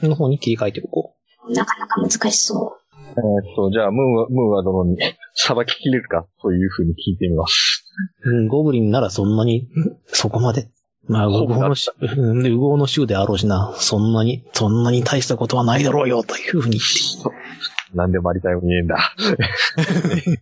[0.02, 0.08] ん。
[0.08, 1.14] の方に切り替えておこ
[1.50, 2.76] なかなか難しそ
[3.10, 4.98] えーっと、じゃあ、ムーア、ムーア殿に、
[5.34, 6.26] さばききれるか？
[6.42, 7.84] というふうに聞いてみます。
[8.24, 8.30] う。
[8.30, 10.70] うん、ゴブリンならそんなに、うんそこまで。
[11.08, 17.96] まあ、ウゴウのし、うんでウゴウの州であろうしな、そんなに、そんなに大したことはないだろうよ、というふうに言って。
[17.96, 19.14] なんでマリタイムに言えんだ。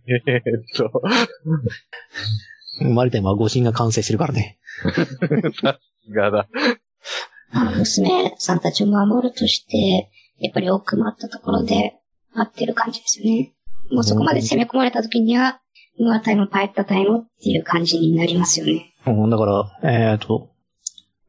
[0.07, 1.01] えーっと、
[2.93, 4.59] マリタイムは誤信が完成してるからね。
[6.11, 6.47] がだ。
[7.51, 11.99] あ、娘さんたちを守るとして、やっぱり奥まったところで
[12.33, 13.53] 待ってる感じですよね。
[13.91, 15.61] もうそこまで攻め込まれた時には、
[15.99, 18.93] ムーア隊もパイッタ隊もっていう感じになりますよね。
[19.07, 19.45] うん、だか
[19.81, 20.51] ら、えっ、と、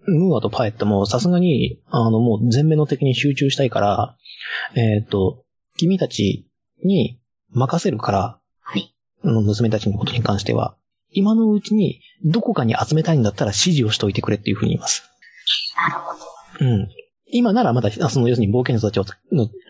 [0.06, 4.16] ムーアとパエットもさすがに、あの、もう全面の敵に集中したいから、
[4.74, 5.44] えっ、と、
[5.76, 6.46] 君たち
[6.84, 7.18] に
[7.50, 8.94] 任せるから、はい。
[9.22, 10.76] あの娘たちのことに関しては、
[11.10, 15.08] 今のうちにどこかに集めたいんだったら指示をしといてくれっていうふうに言います。
[15.76, 16.20] なるほど。
[16.60, 16.88] うん。
[17.30, 19.04] 今ならまだ、その要するに冒険者たちを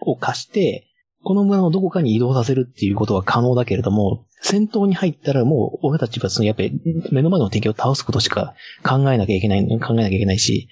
[0.03, 0.87] を貸して、
[1.25, 6.81] この村のどこかに移動させるっていうことは可能だけれども、戦闘に入ったらもう俺たちはそのやっぱり
[7.11, 10.69] 目の前の敵を倒すことしか考えなきゃいけない、考えなきゃいけないし、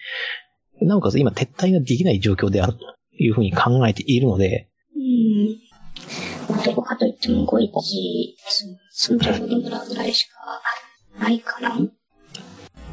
[0.81, 2.85] なおかつ今撤退ができない状況であると
[3.18, 6.64] いうふうに考えているので、うん。
[6.64, 8.37] どこかといっても、ゴイチ、
[8.91, 10.37] そのところぐらいしか
[11.19, 11.79] ないかな？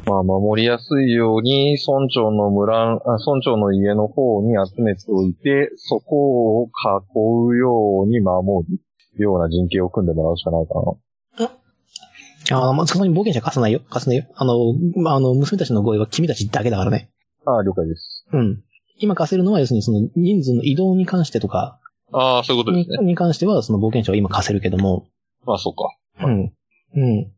[0.06, 2.96] まあ、守りやすいように、村長の村、あ
[3.26, 12.58] 村長の家の方に集めておいて、そこを囲うように守るような陣形を組んでもらうしかないかな。
[12.58, 13.80] ああ、まあ、そこに冒険者貸さないよ。
[13.88, 14.26] 貸さないよ。
[14.34, 17.08] あの、まあ、あの、娘たちの声は君たちだけだからね。
[17.46, 18.26] ああ、了解です。
[18.30, 18.62] うん。
[18.98, 21.80] 今貸せるのは要するにその人数の移動に関してとか
[22.12, 25.06] ああ、そういうことにに関してはその冒険者は今貸せるけども、
[25.46, 25.96] まあ、そうか。
[26.26, 26.52] うん。
[26.94, 27.32] うん。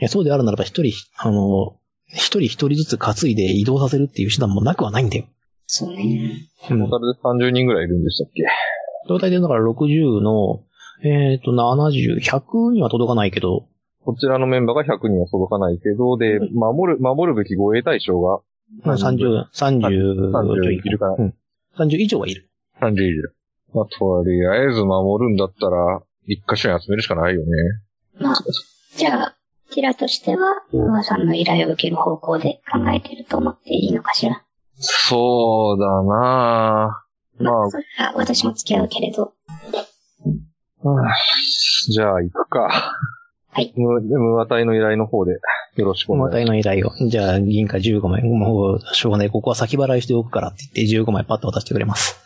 [0.00, 1.76] いやそうであるならば一人、あの、
[2.06, 5.26] 一人一人ずつ担いで移動させるっていう手段もなくはないんだよ。
[5.66, 6.48] そうね。
[6.70, 6.90] うんトー。
[6.90, 8.44] タルで30人ぐらいいるんでしたっけ？
[9.08, 10.62] 状態でだから60の、
[11.02, 13.66] えっ、と、70、100には届かないけど、
[14.04, 18.40] こちらのメンバーが100人は届かないけど、で、守る、守るべき護衛対象が
[18.82, 21.34] まあ30、30、30いるかなうん。
[21.76, 22.48] 30以上はいる。
[22.80, 23.34] 30いる。
[23.74, 27.46] まあ、とりあえず守るんだったら、一箇所に集めるしかないよね。
[28.18, 28.34] まあ、
[28.96, 29.36] じゃあ、
[29.74, 34.42] ティラとしては、ムーアさんの依頼を受ける方向で考えていると思っていいのかしら？
[34.80, 37.44] そうだなぁ。
[37.44, 39.34] まあそれは私も付き合うけれど。
[40.82, 41.14] はあ
[41.90, 42.96] じゃあ、行くか。
[43.50, 43.72] はい。
[43.76, 45.32] ムムーア隊の依頼の方で、
[45.76, 46.92] よろしくおまた願いしの依頼を。
[47.08, 48.22] じゃあ、銀貨15枚。
[48.22, 49.30] もう、しょうがない。
[49.30, 52.20] ここは先払いしておくからって言って15枚パッと渡してくれます。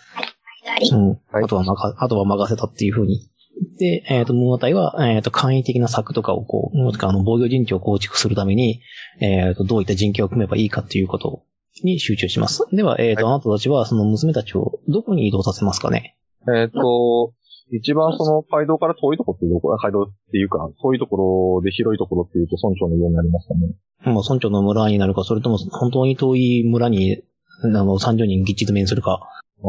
[0.67, 0.89] はい。
[0.91, 1.09] うん。
[1.09, 3.31] はいあとは任、あとは任せたっていう風に。
[3.79, 8.81] で、えっ、と、ムーア隊は、えっ、と、簡易的な策とかをこう、もしくはあの、防御陣地を構築するために、
[9.21, 11.45] えっ、と、どういった陣形を組めばいいかっていうこと
[11.85, 12.67] に集中します。
[12.73, 16.17] では、えっ、と、あなたたちは、その娘たちをどこに移動させますかね？
[16.55, 17.33] えっ、と、
[17.71, 24.13] 一番その街道から遠いところっていうところ、街道っていうか、遠いところで広いところっていうと村長の家になりますかね。
[24.13, 27.23] もう村長の村になるか、それとも本当に遠い村に、
[27.63, 29.21] あの、30人ぎっち詰めにするか。
[29.63, 29.67] あー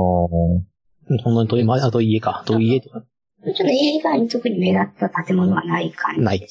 [1.24, 2.44] 本当に遠い、まあ、遠い家か。
[2.46, 3.04] 遠い家とか、
[3.46, 6.22] ちょっと家以外に特に目立った建物はない感じ。
[6.22, 6.48] ない。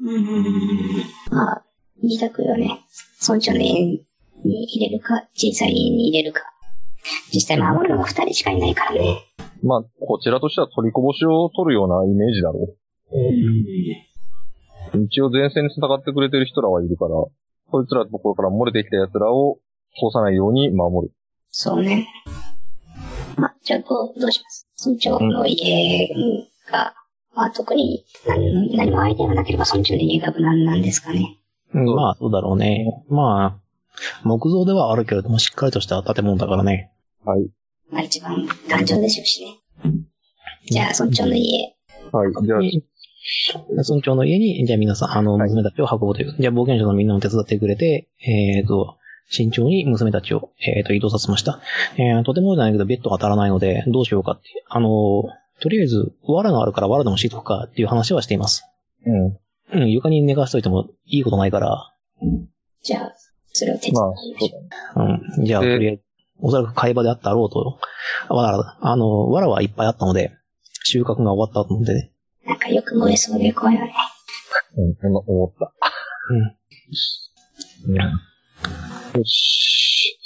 [0.00, 0.24] うーん。
[1.30, 1.64] まあ、
[2.02, 2.80] 自宅をね、
[3.26, 4.04] 村長の家に
[4.44, 6.42] 入れるか、小さい家に入れるか。
[7.32, 9.24] 実際守るのが二人しかいないからね。
[9.62, 12.76] まあ、こちらとしては取りこぼしを取るようなイメージだろう。
[15.06, 17.10] 一応前線に戦ってくれてる人らはいるから、
[17.70, 19.58] こいつらのところから漏れてきた奴らを
[19.94, 21.14] 通さないように守る。
[21.50, 22.06] そうね。
[23.36, 24.66] まあ、じゃあどう、どうします？
[24.86, 26.08] 村長の家
[26.70, 26.94] が、
[27.34, 31.38] まあ特に何何もアイデアがなければ村長の家が無難なんですかね。
[31.74, 33.04] うんまあ、そうだろうね。
[33.08, 33.60] まあ、
[34.22, 36.92] 木造ではあるけれども、しっかりとした建物だからね。
[37.24, 37.48] はい。
[37.90, 39.58] まあ一番頑丈でしょうしね。
[40.66, 41.74] じゃあ村長の家、
[42.12, 42.32] はい。
[42.44, 42.84] じゃあ、に
[43.70, 46.36] 村長の家に、じゃあ皆さん、あの、はい娘たちを運ぼうという。
[46.38, 48.96] じゃあ冒険者のみんなも手伝ってくれて、えっ、と、
[49.28, 51.60] 慎重に娘たちを、えっ、と、移動させました。
[51.96, 54.64] えー、とてもじゃないけど、ベッドが当たらないので、どうしようかって。
[54.68, 55.24] あの、
[55.60, 58.64] とりあえず、藁があるから藁でも敷いとくかっていう話はしています。
[59.06, 59.38] うん。
[59.72, 61.94] うん、床に寝かしといてもいいことないから、
[62.82, 63.14] じゃあ、
[63.52, 64.48] それを手伝まあ、いましょ
[64.94, 65.38] そう。
[65.38, 66.02] うん、じゃあ、とでりあえず、
[66.40, 67.78] おそらく会話であったろうと。
[68.28, 70.32] あ藁だ、あの、藁はいっぱいあったので、
[70.84, 72.12] 収穫が終わったのでね。
[72.44, 72.48] う。
[72.48, 73.94] なんかよく燃えそうで怖いわね。
[74.76, 75.72] うん、そんな思った。
[76.30, 76.56] うん。
[79.18, 80.16] よし。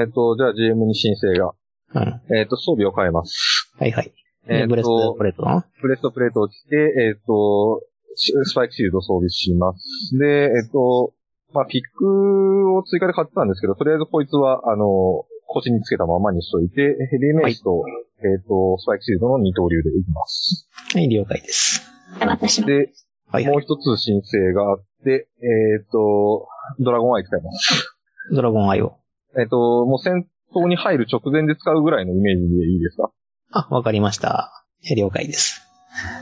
[0.00, 1.52] えっ、と、じゃあ GM に申請が。
[1.94, 2.36] うん。
[2.36, 3.70] えっ、と、装備を変えます。
[3.78, 4.12] はいはい。
[4.48, 5.44] えっ、ブレストとプ、レート。
[5.82, 7.82] ブレストプレートを着て、えっ、と、
[8.14, 10.18] シスパイクシールドを装備します。
[10.18, 11.12] で、えっ、と、
[11.52, 17.84] まあ、ピックを追加で買ってたんですけど、とりあえずこいつは、あの、腰につけたままにしといて、ヘビーメイスと、
[18.20, 20.68] えっ、と、スパイクシールドの二刀流でいきます。
[20.94, 21.82] はい、了解です。
[22.20, 22.66] 私も。
[22.66, 22.92] で、
[23.30, 23.52] はいはい。
[23.52, 26.48] もう一つ申請があって、えっ、と、
[26.80, 27.97] ドラゴンアイ使います。
[28.32, 28.96] ドラゴンアイを。
[29.38, 29.56] えっ、と、
[29.86, 33.10] もう戦闘に入る直前で使うぐらいのイメージでいいですか？
[33.52, 34.64] あ、わかりました。
[34.90, 35.62] え了解です。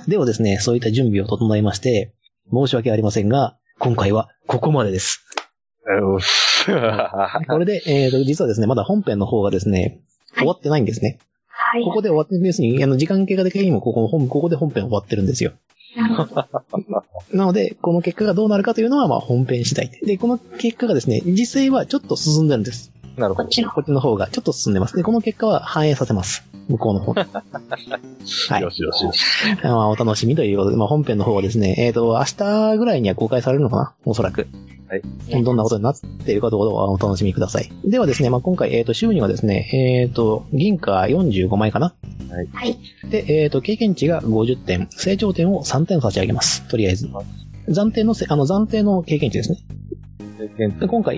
[0.09, 2.15] ではですね、そういった準備を整えまして、
[2.53, 5.25] 申し訳ありませんが、今回はここまでです。
[7.49, 10.01] これで、えーと、実はですね、まだ本編の方がですね、
[10.37, 11.19] 終わってないんですね。
[11.49, 11.85] はい。
[11.85, 15.53] ここで終わってる別に、あの、時間経過的にもここ本、ここで本編終わってるんですよ。
[15.97, 16.35] なるほど。
[17.33, 19.99] なので、この結果がどうなるかというのは、まあ、本編次第で。
[20.01, 22.93] で、この結果がですね、実際はちょっと進んでるんです。
[23.17, 23.45] なるほど。
[23.45, 23.71] こっちの。
[23.71, 24.97] こっちの方がちょっと進んでます。
[24.97, 26.45] で、この結果は反映させます。
[26.69, 27.13] 向こうの方。
[27.15, 28.71] はいよ。
[28.71, 29.21] しよしよし。
[29.63, 33.95] まあ、お楽しみということで、まあ、本編の方はですね、えっ、と、明日ぐらいには公開されるのかな？
[34.05, 34.47] おそらく。
[34.89, 35.03] はい。
[35.43, 37.71] どんなことになっているかどうかはお楽しみください。
[37.85, 41.95] ではですね、まあ、今回、えっ、と、収入がですね、えっ、と、銀貨45枚かな？
[42.53, 42.79] はい。
[43.09, 46.69] で、えっ、と、経験値が50点、成長点を3点差し上げます。
[46.69, 47.09] とりあえず。
[47.69, 49.59] 暫定のせ、あの、暫定の経験値ですね。
[50.79, 51.17] で今回、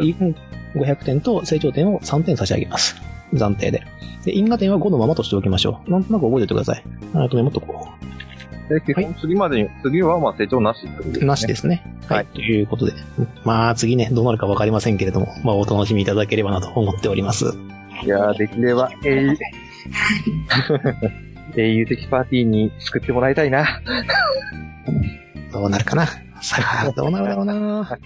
[0.74, 2.96] 500点と成長点を3点差し上げます。
[3.34, 3.82] 暫定で。
[4.24, 5.90] で、因果点は5のままとしておきましょう。
[5.90, 6.84] なんとなく覚えておいてください。
[7.14, 7.88] あとメモっとこ
[8.68, 11.20] で、基本次までに、次はまあ成長なしってことですう。
[11.22, 11.26] ね。
[11.26, 11.82] なしですね。
[12.06, 12.26] はい。
[12.26, 12.92] ということで。
[13.44, 17.56] まあ、次ね、どうなるかわかりませんけれども、まあ、お楽しみいただければなと思っております。
[18.04, 19.36] いやー、できれば、英雄、
[21.56, 23.80] 英雄的パーティーに救ってもらいたいな。
[25.52, 26.06] どうなるかな
[26.40, 27.98] さあ、どうなるだろうな